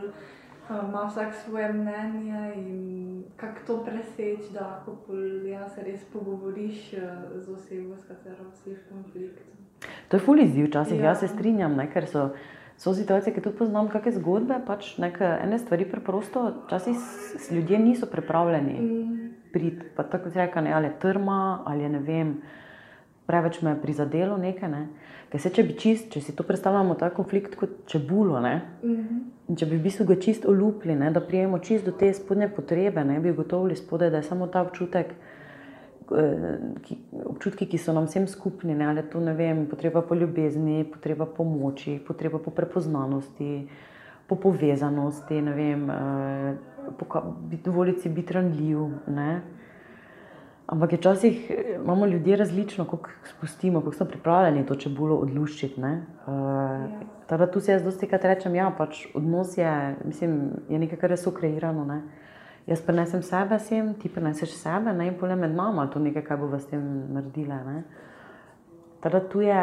Ima 0.70 1.06
vsak 1.10 1.34
svoje 1.36 1.74
mnenje, 1.74 2.54
in 2.56 3.24
kako 3.36 3.60
to 3.68 3.84
preseči, 3.84 4.54
da 4.54 4.62
lahko 4.62 5.16
ja, 5.48 5.70
se 5.70 5.84
res 5.84 6.04
pogovoriš 6.14 6.92
z 7.36 7.50
osebo, 7.50 7.98
s 7.98 8.08
katero 8.08 8.46
si 8.64 8.70
v 8.70 8.80
konfliktu. 8.90 9.44
To 10.08 10.18
je 10.18 10.22
fully 10.22 10.46
izziv, 10.46 10.66
včasih 10.70 11.00
ja. 11.00 11.06
jaz 11.06 11.20
se 11.20 11.28
strinjam, 11.28 11.76
ne, 11.76 11.88
ker 11.92 12.08
so, 12.08 12.30
so 12.78 12.94
situacije, 12.94 13.34
ki 13.34 13.42
tudi 13.42 13.58
poznam, 13.58 13.90
kakšne 13.90 14.20
zgodbe. 14.20 14.62
Pač 14.68 14.96
neke, 15.02 15.26
ene 15.44 15.60
stvari 15.60 15.88
preprosto, 15.90 16.46
včasih 16.68 16.98
ljudje 17.52 17.80
niso 17.80 18.06
pripravljeni 18.06 18.80
mm. 18.80 19.30
priti. 19.54 19.92
Pa 19.96 20.04
tako 20.04 20.30
se 20.30 20.40
reče, 20.40 20.60
ali 20.74 20.88
je 20.88 21.00
trma, 21.00 21.64
ali 21.66 21.84
je 21.84 21.90
ne 21.90 22.00
vem, 22.00 22.36
preveč 23.26 23.62
me 23.62 23.76
je 23.76 23.82
prizadelo 23.82 24.38
nekaj. 24.38 24.70
Ne. 24.70 24.88
Ker 25.32 25.40
se 25.40 25.50
če 25.50 25.64
bi 25.64 25.78
čist, 25.80 26.10
če 26.12 26.22
si 26.22 26.34
to 26.36 26.44
predstavljamo, 26.44 26.98
ta 27.00 27.08
konflikt 27.16 27.56
kot 27.56 27.86
čebulo. 27.88 28.40
Ne, 28.44 28.62
mm 28.84 28.96
-hmm. 28.96 29.56
Če 29.58 29.66
bi 29.66 29.78
v 29.78 29.84
bistvu 29.84 30.06
ga 30.06 30.16
čist 30.16 30.46
olupili, 30.46 30.96
ne, 30.96 31.12
da 31.12 31.22
prijemo 31.22 31.60
čist 31.60 31.86
do 31.86 31.92
te 31.92 32.14
spodnje 32.14 32.50
potrebe, 32.56 33.04
ne 33.04 33.20
bi 33.20 33.32
ugotovili 33.32 33.76
spodaj, 33.76 34.10
da 34.10 34.18
je 34.18 34.24
samo 34.24 34.48
ta 34.48 34.62
občutek. 34.62 35.14
Eh, 36.18 36.58
ki, 36.84 36.98
občutki, 37.26 37.66
ki 37.66 37.78
so 37.78 37.94
nam 37.94 38.06
vsem 38.06 38.28
skupni, 38.28 38.76
ne, 38.76 38.86
ali 38.86 39.04
to 39.12 39.20
ne 39.20 39.34
vem, 39.34 39.66
potreba 39.66 40.02
po 40.02 40.16
ljubezni, 40.16 40.84
potreba 40.84 41.26
po 41.26 41.44
moči, 41.44 42.00
potreba 42.08 42.40
po 42.40 42.52
prepoznanosti, 42.52 43.70
po 44.28 44.36
povezanosti, 44.36 45.42
ne 45.42 45.54
vem, 45.54 45.90
eh, 45.90 46.56
dovoliti 47.64 48.02
si 48.02 48.10
biti 48.10 48.34
ranljiv. 48.34 48.78
Ne. 49.08 49.42
Ampak 50.72 50.94
včasih 50.94 51.52
eh, 51.52 51.76
imamo 51.84 52.06
ljudje 52.06 52.36
različno, 52.36 52.86
kako 52.86 53.10
spustimo, 53.24 53.82
kako 53.82 53.92
smo 53.92 54.06
pripravljeni 54.06 54.66
to 54.66 54.76
čebulo 54.76 55.16
odluščiti. 55.16 55.82
Uh, 55.82 55.88
ja. 57.30 57.48
Tu 57.52 57.60
se 57.60 57.72
jaz 57.72 57.84
dosti 57.84 58.08
krat 58.08 58.24
rečem, 58.24 58.56
ja, 58.56 58.70
pač 58.78 59.06
odnos 59.14 59.58
je, 59.58 59.96
mislim, 60.06 60.52
je 60.70 60.80
nekaj, 60.80 60.98
kar 60.98 61.12
je 61.12 61.18
sokreirano. 61.18 61.86
Ne. 61.86 62.02
Jaz 62.68 62.82
prenesem 62.88 63.24
sebe 63.24 63.60
sem, 63.60 63.94
ti 64.00 64.10
preneseš 64.10 64.56
sebe 64.56 64.94
ne? 64.94 65.08
in 65.12 65.20
pole 65.20 65.36
med 65.36 65.52
nami, 65.56 65.90
to 65.92 66.00
nekaj, 66.00 66.24
kar 66.24 66.40
bo 66.40 66.48
v 66.48 66.64
tem 66.72 66.90
naredila. 67.14 67.82
Teda 69.04 69.20
tu 69.28 69.42
je, 69.42 69.62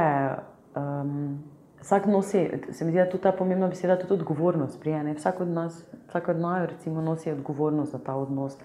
um, 0.77 1.38
vsak 1.81 2.07
nosi, 2.07 2.49
se 2.71 2.85
mi 2.85 2.90
zdi, 2.90 2.99
da 2.99 3.07
je 3.07 3.11
tu 3.11 3.18
ta 3.18 3.33
pomembna 3.33 3.68
beseda, 3.68 3.97
tudi 3.97 4.21
odgovornost. 4.21 4.81
Prije, 4.81 5.14
vsak 5.14 5.40
od 5.40 5.49
nas, 5.49 5.85
vsak 6.09 6.29
od 6.29 6.40
nas, 6.40 6.68
recimo, 6.68 7.01
nosi 7.01 7.33
odgovornost 7.33 7.92
za 7.92 7.99
ta 7.99 8.14
odnos, 8.14 8.59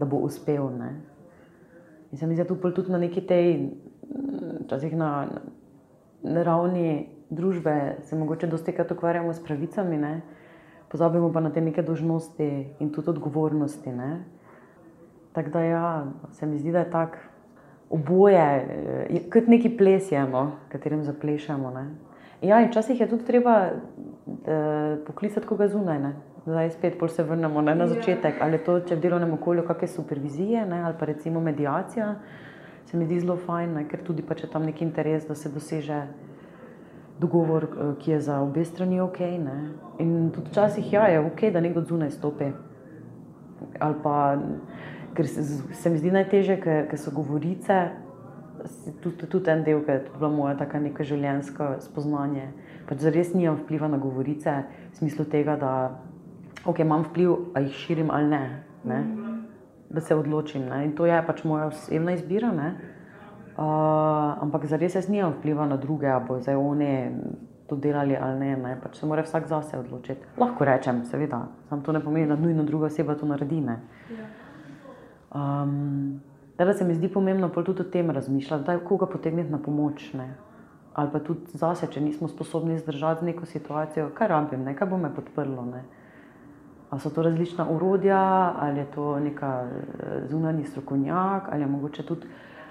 da 0.00 0.04
bo 0.06 0.16
uspel. 0.16 0.72
Ne? 0.78 0.96
In 2.16 2.18
se 2.18 2.26
mi 2.26 2.34
zdi, 2.34 2.42
da 2.42 2.48
tu 2.48 2.70
tudi 2.72 2.92
na 2.92 2.98
neki 2.98 3.20
tej, 3.20 3.76
včasih 4.64 4.96
na, 4.96 5.28
na 6.22 6.42
ravni 6.42 7.08
družbe 7.28 7.96
se 8.08 8.16
mogoče 8.16 8.46
dosti 8.46 8.72
krat 8.72 8.90
ukvarjamo 8.90 9.34
s 9.36 9.42
pravicami, 9.44 9.98
ne? 10.00 10.22
pozabimo 10.88 11.28
pa 11.32 11.42
na 11.44 11.50
te 11.52 11.60
neke 11.60 11.82
dožnosti 11.82 12.46
in 12.80 12.92
tudi 12.92 13.10
odgovornosti. 13.10 13.92
Ne? 13.92 14.24
Tako 15.32 15.50
da 15.50 15.60
ja, 15.60 16.06
se 16.32 16.46
mi 16.46 16.58
zdi, 16.58 16.72
da 16.72 16.86
je 16.86 16.90
tako 16.90 17.20
oboje, 17.90 18.48
kot 19.32 19.52
neki 19.52 19.74
ples 19.76 20.08
je, 20.12 20.22
no, 20.24 20.52
katerim 20.72 21.04
zaplešemo. 21.04 21.70
Ne? 21.70 21.84
Ja, 22.40 22.62
in 22.64 22.72
včasih 22.72 23.00
je 23.00 23.10
tudi 23.12 23.28
treba 23.28 23.58
eh, 23.68 24.96
poklicati 25.06 25.46
koga 25.46 25.68
zunaj. 25.68 26.00
Ne? 26.00 26.14
Zdaj 26.46 26.70
spet 26.70 26.94
se 27.10 27.22
vrnemo 27.22 27.60
ne, 27.60 27.74
na 27.74 27.84
Ja. 27.84 27.88
začetek. 27.88 28.34
Ali 28.40 28.52
je 28.52 28.64
to, 28.64 28.80
če 28.80 28.96
v 28.96 29.00
delovnem 29.00 29.32
okolju 29.32 29.64
kakšne 29.66 29.88
supervizije 29.88 30.66
ne, 30.66 30.82
ali 30.82 30.94
pa 30.98 31.06
recimo 31.06 31.40
medijacija, 31.40 32.14
se 32.84 32.96
mi 32.96 33.04
zdi 33.04 33.20
zelo 33.20 33.36
fajn, 33.36 33.74
ne, 33.74 33.88
ker 33.88 34.04
tudi 34.06 34.22
pač 34.22 34.44
je 34.44 34.50
tam 34.50 34.62
neki 34.62 34.84
interes, 34.84 35.26
da 35.26 35.34
se 35.34 35.48
doseže 35.48 36.06
dogovor, 37.18 37.64
eh, 37.64 37.94
ki 37.98 38.10
je 38.10 38.20
za 38.20 38.40
obe 38.40 38.64
strani 38.64 39.00
ok. 39.00 39.18
Ne. 39.20 39.72
In 39.98 40.30
tudi 40.30 40.50
včasih 40.50 40.92
ja, 40.92 41.06
je 41.06 41.20
ok, 41.20 41.50
da 41.52 41.60
nekdo 41.60 41.82
zunaj 41.82 42.10
stopi. 42.10 42.52
Ali 43.80 43.94
pa, 44.02 44.38
ker 45.14 45.26
se, 45.26 45.42
se 45.72 45.90
mi 45.90 45.98
zdi 45.98 46.10
najtežje, 46.10 46.60
ker 46.60 46.98
so 46.98 47.10
govorice, 47.10 47.90
tudi, 49.02 49.26
tudi 49.26 49.50
en 49.50 49.64
del, 49.64 49.82
ker 49.84 49.94
je 49.94 50.10
bila 50.18 50.30
moja 50.30 50.54
taka 50.54 50.78
neka 50.78 51.04
življenjska 51.04 51.80
spoznanje. 51.80 52.52
Pač 52.86 52.98
zares 53.02 53.34
nimam 53.34 53.56
vpliva 53.56 53.88
na 53.88 53.98
govorice, 53.98 54.62
v 54.92 54.96
smislu 54.96 55.24
tega, 55.24 55.56
da 55.56 55.72
okay, 56.66 56.84
imam 56.84 57.04
vpliv, 57.04 57.32
a 57.54 57.60
jih 57.60 57.72
širim 57.72 58.10
ali 58.10 58.28
ne. 58.28 58.62
ne? 58.84 59.04
Da 59.90 60.00
se 60.00 60.14
odločim. 60.14 60.66
Ne? 60.68 60.84
In 60.84 60.94
to 60.96 61.06
je 61.06 61.18
pač 61.26 61.44
moja 61.44 61.66
osebna 61.66 62.12
izbira. 62.12 62.52
ne. 62.52 62.74
Uh, 63.56 63.64
ampak 64.42 64.66
zares 64.68 64.94
jaz 64.94 65.08
nimam 65.08 65.32
vpliva 65.38 65.64
na 65.66 65.76
druge, 65.80 66.06
ali 66.06 66.24
bo 66.28 66.40
zdaj 66.40 66.56
oni 66.56 66.90
to 67.68 67.76
delali 67.76 68.16
ali 68.16 68.38
ne. 68.38 68.56
ne? 68.56 68.78
Pač 68.82 69.00
se 69.00 69.06
mora 69.06 69.22
vsak 69.22 69.48
zase 69.48 69.78
odločiti. 69.78 70.20
Lahko 70.38 70.64
rečem, 70.64 71.04
seveda, 71.04 71.46
samo 71.68 71.82
to 71.82 71.92
ne 71.92 72.00
pomeni, 72.04 72.28
da 72.28 72.36
nujno 72.36 72.64
druga 72.64 72.86
oseba 72.86 73.14
to 73.14 73.26
naredi. 73.26 73.60
Ne? 73.60 73.80
Ja. 74.12 74.26
Um, 75.36 76.20
da 76.58 76.72
se 76.72 76.84
mi 76.84 76.94
zdi 76.94 77.08
pomembno 77.12 77.48
tudi 77.48 77.82
o 77.82 77.84
tem 77.84 78.10
razmišljati, 78.10 78.64
da 78.64 78.72
je 78.72 78.84
koga 78.84 79.06
potegniti 79.06 79.50
na 79.50 79.58
pomoč. 79.58 80.12
Ne? 80.12 80.34
Ali 80.94 81.10
pa 81.12 81.18
tudi 81.18 81.40
zase, 81.52 81.86
če 81.86 82.00
nismo 82.00 82.28
sposobni 82.28 82.78
zdržati 82.78 83.24
neko 83.24 83.46
situacijo, 83.46 84.10
kaj 84.14 84.28
rabim, 84.28 84.64
ne? 84.64 84.76
kaj 84.76 84.88
bo 84.88 84.96
me 84.96 85.14
podprlo. 85.14 85.64
Ne? 85.64 85.84
Ali 86.90 87.00
so 87.00 87.10
to 87.10 87.22
različna 87.22 87.66
urodja, 87.70 88.54
ali 88.60 88.78
je 88.78 88.86
to 88.94 89.20
neka 89.20 89.52
eh, 89.66 90.26
zunanji 90.28 90.64
strokovnjak, 90.64 91.48
ali 91.52 91.62
je 91.62 91.66
mogoče 91.66 92.06
tudi 92.06 92.26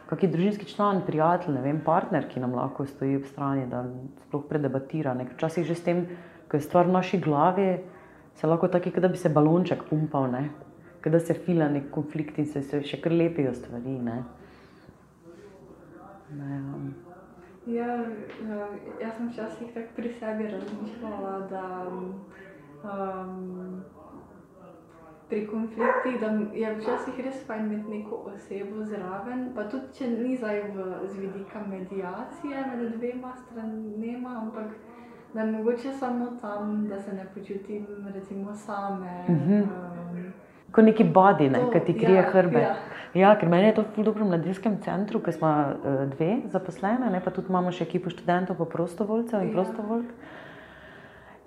kakšen 0.09 0.31
družinski 0.31 0.65
član, 0.69 1.01
prijatelj, 1.05 1.55
ne 1.55 1.61
vem, 1.61 1.81
partner, 1.85 2.27
ki 2.29 2.39
nam 2.39 2.53
lahko 2.55 2.85
stoji 2.85 3.17
ob 3.17 3.25
strani, 3.25 3.65
da 3.67 3.83
sploh 4.27 4.45
predebatira. 4.49 5.13
Ne? 5.13 5.25
Ker 5.25 5.35
Včasih 5.35 5.65
že 5.65 5.75
s 5.75 5.83
tem, 5.83 6.05
ko 6.51 6.57
je 6.57 6.61
stvar 6.61 6.85
v 6.87 6.93
naši 6.93 7.19
glavi, 7.19 7.69
se 8.35 8.47
lahko 8.47 8.69
kot 8.69 8.99
da 9.01 9.07
bi 9.09 9.17
se 9.17 9.29
balonček 9.29 9.89
pumpal, 9.89 10.31
ne? 10.31 10.49
da 11.05 11.19
se 11.19 11.33
fila 11.33 11.67
nek 11.69 11.91
konflikt 11.91 12.39
in 12.41 12.45
se, 12.49 12.63
se 12.65 12.81
še 12.81 12.97
kar 13.01 13.13
lepijo 13.13 13.53
stvari. 13.53 13.91
Ne? 14.01 14.23
Ne, 16.33 16.55
um, 16.73 16.93
Ja, 17.65 17.85
ja, 18.45 18.67
jaz 19.01 19.15
sem 19.17 19.29
včasih 19.29 19.69
tako 19.73 19.95
pri 19.95 20.09
sebi 20.19 20.47
razmišljala, 20.51 21.47
da 21.49 21.63
um, 21.89 22.11
pri 25.29 25.47
konfliktih 25.47 26.19
da 26.21 26.27
je 26.53 26.75
včasih 26.75 27.25
res 27.25 27.45
fajn 27.47 27.65
imeti 27.65 27.97
neko 27.97 28.15
osebo 28.33 28.83
zraven, 28.85 29.47
pa 29.55 29.63
tudi 29.69 29.93
če 29.97 30.09
ni 30.09 30.35
zdaj 30.37 30.61
v, 30.75 30.85
z 31.09 31.19
vidika 31.19 31.61
medijacije 31.67 32.65
med 32.71 32.97
dvema 32.97 33.33
stranema, 33.35 34.35
ampak 34.41 34.75
da 35.33 35.41
je 35.41 35.51
mogoče 35.51 35.93
samo 35.93 36.27
tam, 36.41 36.87
da 36.87 36.99
se 36.99 37.13
ne 37.13 37.25
počutim 37.33 37.87
recimo 38.13 38.55
same. 38.55 39.23
Mhm. 39.29 39.61
um, 39.61 40.33
kot 40.71 40.83
neki 40.83 41.03
body, 41.03 41.49
ne, 41.49 41.59
ki 41.73 41.79
ti 41.85 41.99
krije 41.99 42.21
ja, 42.21 42.29
hrbet. 42.31 42.61
ja. 42.61 42.75
Ja, 43.15 43.35
ker 43.39 43.49
meni 43.49 43.67
je 43.67 43.75
to 43.75 43.83
dobro 43.97 44.25
v 44.25 44.27
mladinskem 44.27 44.77
centru, 44.83 45.21
ker 45.23 45.33
smo 45.33 45.47
uh, 45.47 46.01
dve 46.11 46.41
zaposlene, 46.51 47.09
ne, 47.11 47.21
pa 47.23 47.31
tudi 47.31 47.47
imamo 47.49 47.71
še 47.71 47.85
ekipo 47.87 48.11
študentov, 48.11 48.57
pa 48.59 48.65
prostovoljcev 48.65 49.41
in 49.41 49.53
Ja. 49.53 49.53
prostovoljk. 49.53 50.09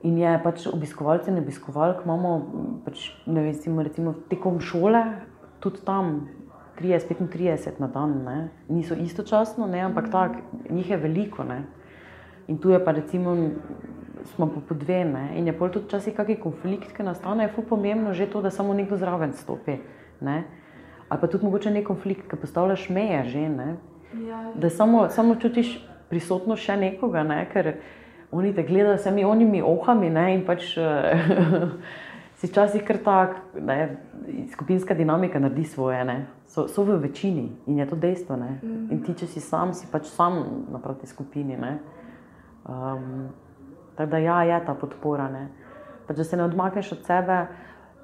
In 0.06 0.18
je 0.18 0.32
pač 0.44 0.66
obiskovalce 0.70 1.30
in 1.30 1.40
obiskovalk 1.40 2.04
imamo 2.04 2.34
m, 2.38 2.66
pač, 2.84 3.08
ne 3.26 3.42
vem, 3.42 3.50
recimo, 3.50 3.82
recimo 3.82 4.14
tekom 4.30 4.60
šole, 4.62 5.02
tudi 5.58 5.82
tam 5.82 6.28
30-35 6.78 7.80
na 7.82 7.88
dan, 7.90 8.22
ne. 8.24 8.48
niso 8.68 8.94
istočasno, 8.94 9.66
ne, 9.66 9.80
ampak 9.82 10.10
tak, 10.10 10.38
njih 10.70 10.90
je 10.90 10.96
veliko. 10.96 11.42
Ne. 11.44 11.64
In 12.46 12.58
tu 12.58 12.70
je 12.70 12.78
pa 12.84 12.94
recimo, 12.94 13.34
smo 14.34 14.46
pa 14.46 14.60
po 14.68 14.74
dve, 14.74 15.04
ne. 15.04 15.32
in 15.34 15.46
je 15.46 15.58
pol 15.58 15.74
tudi 15.74 15.90
včasih 15.90 16.14
kakšen 16.14 16.40
konflikt, 16.42 16.94
ki 16.94 17.02
nastane, 17.02 17.48
je 17.48 17.52
ful 17.56 17.66
pomembno 17.66 18.14
že 18.14 18.30
to, 18.30 18.42
da 18.42 18.50
samo 18.50 18.74
nekdo 18.74 18.96
zraven 18.96 19.34
stopi. 19.34 19.80
Ne. 20.20 20.44
Ali 21.08 21.20
pa 21.20 21.26
tudi 21.26 21.44
mogoče 21.44 21.70
nek 21.74 21.86
konflikt, 21.86 22.30
ki 22.30 22.36
postavljaš 22.38 22.88
meje 22.88 23.24
že, 23.34 23.48
ne. 23.48 23.76
Ja, 24.28 24.52
da 24.54 24.70
samo, 24.70 25.08
samo 25.10 25.34
čutiš 25.34 25.80
prisotnost 26.08 26.62
še 26.62 26.76
nekoga, 26.76 27.26
ne. 27.26 27.42
ker 27.50 27.74
oni 28.30 28.54
te 28.54 28.62
gledajo 28.62 28.98
s 28.98 29.08
temi 29.08 29.24
onimi 29.24 29.62
ohami 29.62 30.10
ne, 30.10 30.34
in 30.34 30.44
pač 30.46 30.76
eh, 30.76 31.72
si 32.38 32.46
včasih 32.46 32.84
kar 32.86 33.00
tak, 33.04 33.36
ne, 33.60 33.96
skupinska 34.52 34.94
dinamika 34.94 35.38
naredi 35.38 35.64
svoje. 35.64 36.04
Ne. 36.04 36.26
So, 36.46 36.68
so 36.68 36.84
v 36.84 36.98
večini 37.02 37.48
in 37.66 37.78
je 37.78 37.86
to 37.88 37.96
dejstvo. 37.96 38.36
Ne. 38.36 38.58
In 38.62 39.02
ti, 39.04 39.14
če 39.14 39.26
si 39.26 39.40
sam, 39.40 39.74
si 39.74 39.88
pač 39.90 40.10
sam 40.12 40.66
naproti 40.72 41.06
skupini. 41.06 41.56
Ne. 41.56 41.78
Um, 42.68 43.28
tako 43.96 44.10
da 44.10 44.18
ja, 44.18 44.42
je 44.44 44.60
ta 44.66 44.74
podpora. 44.74 45.28
Ne. 45.32 45.48
Pač, 46.06 46.16
da 46.16 46.24
se 46.24 46.36
ne 46.36 46.44
odmakneš 46.44 46.92
od 46.92 47.04
sebe, 47.04 47.46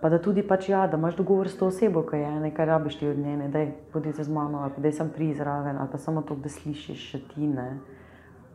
pa 0.00 0.10
da 0.12 0.18
tudi 0.20 0.42
pač, 0.44 0.68
ja, 0.68 0.86
da 0.88 0.98
imaš 1.00 1.16
dogovor 1.16 1.48
s 1.48 1.56
to 1.56 1.68
osebo, 1.70 2.02
ki 2.04 2.20
je 2.20 2.32
nekaj 2.48 2.66
rabiš 2.66 2.98
ti 3.00 3.08
od 3.08 3.18
nje, 3.18 3.48
da 3.48 3.62
je 3.62 3.72
podi 3.92 4.12
se 4.12 4.24
z 4.24 4.32
mano, 4.32 4.64
ali 4.64 4.82
da 4.82 4.92
sem 4.92 5.08
prizraven, 5.08 5.78
ali 5.80 5.88
pa 5.92 5.98
samo 5.98 6.22
to, 6.22 6.36
da 6.36 6.48
slišiš 6.48 7.10
še 7.12 7.22
ti. 7.30 7.48
Ne. 7.48 7.68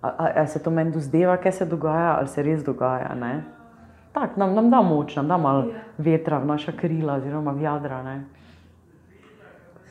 A, 0.01 0.07
a, 0.07 0.41
a 0.41 0.47
se 0.47 0.63
to 0.63 0.71
meni 0.71 0.91
dozdeva, 0.91 1.37
kaj 1.37 1.51
se 1.51 1.65
dogaja, 1.65 2.15
ali 2.17 2.27
se 2.27 2.43
res 2.43 2.63
dogaja. 2.63 3.15
Ne. 3.15 3.43
Tak, 4.13 4.37
nam, 4.37 4.53
nam 4.55 4.69
da 4.69 4.81
moč, 4.81 5.15
nam 5.15 5.27
da 5.27 5.37
malo 5.37 5.65
Ja. 5.69 5.81
vetra 5.97 6.37
v 6.39 6.45
naša 6.45 6.71
krila, 6.71 7.13
oziroma 7.19 7.51
v 7.51 7.61
jadra. 7.61 8.03
Ne. 8.03 8.23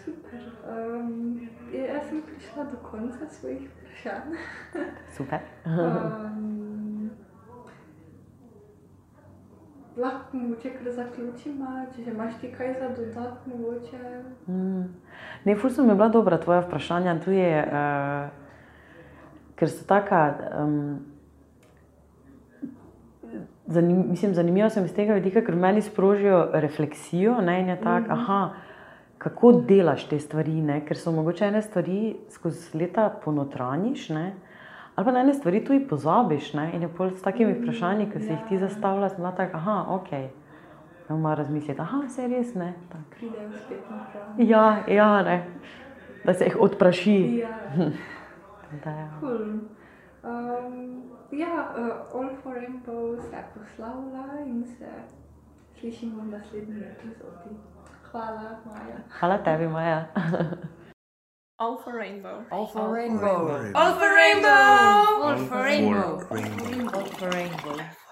super. 0.04 0.40
Um, 0.68 1.48
jaz 1.72 2.08
sem 2.08 2.22
prišla 2.22 2.64
do 2.64 2.76
konca 2.90 3.28
svojih 3.30 3.68
vprašanj. 3.70 4.32
Super. 5.16 5.38
Um, 5.66 7.10
lahko 9.96 10.36
mogoče 10.36 10.70
kar 10.70 10.92
zaključimo, 10.92 11.66
če 11.96 12.02
že 12.04 12.10
imaš 12.10 12.34
ti 12.40 12.52
kaj 12.52 12.74
za 12.80 12.88
dodati, 12.88 13.50
mogoče. 13.50 14.22
Mm. 14.46 14.84
Ne, 15.44 15.56
ful 15.56 15.70
so 15.70 15.82
mi 15.82 15.94
bila 15.94 16.08
dobra 16.08 16.38
tvoja 16.38 16.60
vprašanja, 16.60 17.18
tudi, 17.24 17.42
uh, 17.42 18.28
ker 19.58 19.70
so 19.70 19.84
taka. 19.86 20.22
Um, 20.62 20.98
zanim, 23.66 24.04
mislim, 24.10 24.34
zanimivo 24.34 24.70
se 24.70 24.80
mi 24.80 24.88
z 24.88 24.94
tega 24.94 25.14
vidika, 25.14 25.42
ker 25.44 25.56
meni 25.56 25.82
sprožijo 25.82 26.48
refleksijo 26.52 27.40
ne, 27.44 27.60
in 27.60 27.68
je 27.68 27.80
tako, 27.80 28.06
mm 28.06 28.10
-hmm. 28.10 28.22
aha, 28.22 28.50
kako 29.18 29.52
delaš 29.52 30.08
te 30.08 30.18
stvari, 30.18 30.62
ne, 30.62 30.80
ker 30.86 30.96
so 30.96 31.12
mogoče 31.12 31.44
ene 31.44 31.62
stvari 31.62 32.16
skozi 32.30 32.78
leta 32.78 33.10
ponotraniš. 33.24 34.08
Ne, 34.08 34.34
Ali 34.98 35.04
pa 35.04 35.12
na 35.12 35.20
ene 35.20 35.34
stvari 35.34 35.64
tudi 35.64 35.86
pozabiš, 35.86 36.52
ne? 36.54 36.70
in 36.74 36.82
je 36.82 36.88
pol 36.88 37.10
s 37.10 37.22
takimi 37.22 37.52
vprašanji, 37.52 38.08
ki 38.10 38.20
si 38.20 38.32
jih 38.32 38.40
ti 38.48 38.56
zastavljaš, 38.58 39.12
da 39.18 39.30
tako, 39.30 39.56
aha, 39.56 39.84
ok. 39.88 40.08
Malo 41.08 41.34
razmisliti, 41.34 41.80
aha, 41.80 42.00
je 42.18 42.26
res, 42.28 42.54
ne. 42.54 42.72
Tak. 42.88 43.04
Pridejo 43.14 43.52
spet 43.62 43.84
na 43.90 44.00
prav. 44.12 44.48
Ja, 44.48 44.82
ja, 44.88 45.22
ne. 45.22 45.36
Da 46.24 46.34
se 46.34 46.44
jih 46.44 46.56
odpraši. 46.60 47.14
Ja, 47.38 47.54
Da, 48.84 48.90
ja. 48.90 49.08
cool. 49.20 49.60
Um, 50.22 51.02
ja, 51.30 51.72
uh, 51.76 52.20
All 52.20 52.36
for 52.42 52.54
Rainbow 52.54 53.16
se 53.20 53.44
poslavlja 53.54 54.44
in 54.46 54.64
se 54.66 54.90
slišimo 55.80 56.22
v 56.22 56.26
naslednji 56.26 56.84
epizodi. 56.84 57.56
Hvala, 58.10 58.60
Maja. 58.64 58.98
Hvala 59.20 59.38
tebi, 59.38 59.68
Maja. 59.68 60.06
All 61.58 61.76
for 61.84 61.92
rainbow. 61.92 62.44
All 62.50 62.66
for 62.66 62.92
rainbow. 62.92 63.72
All 63.74 63.94
for 63.98 64.14
rainbow. 64.14 64.48
All 65.26 65.36
for 65.36 65.64
rainbow. 65.64 66.22
rainbow. 66.30 66.98
All 66.98 67.06
for 67.18 67.30
rainbow. 67.30 68.07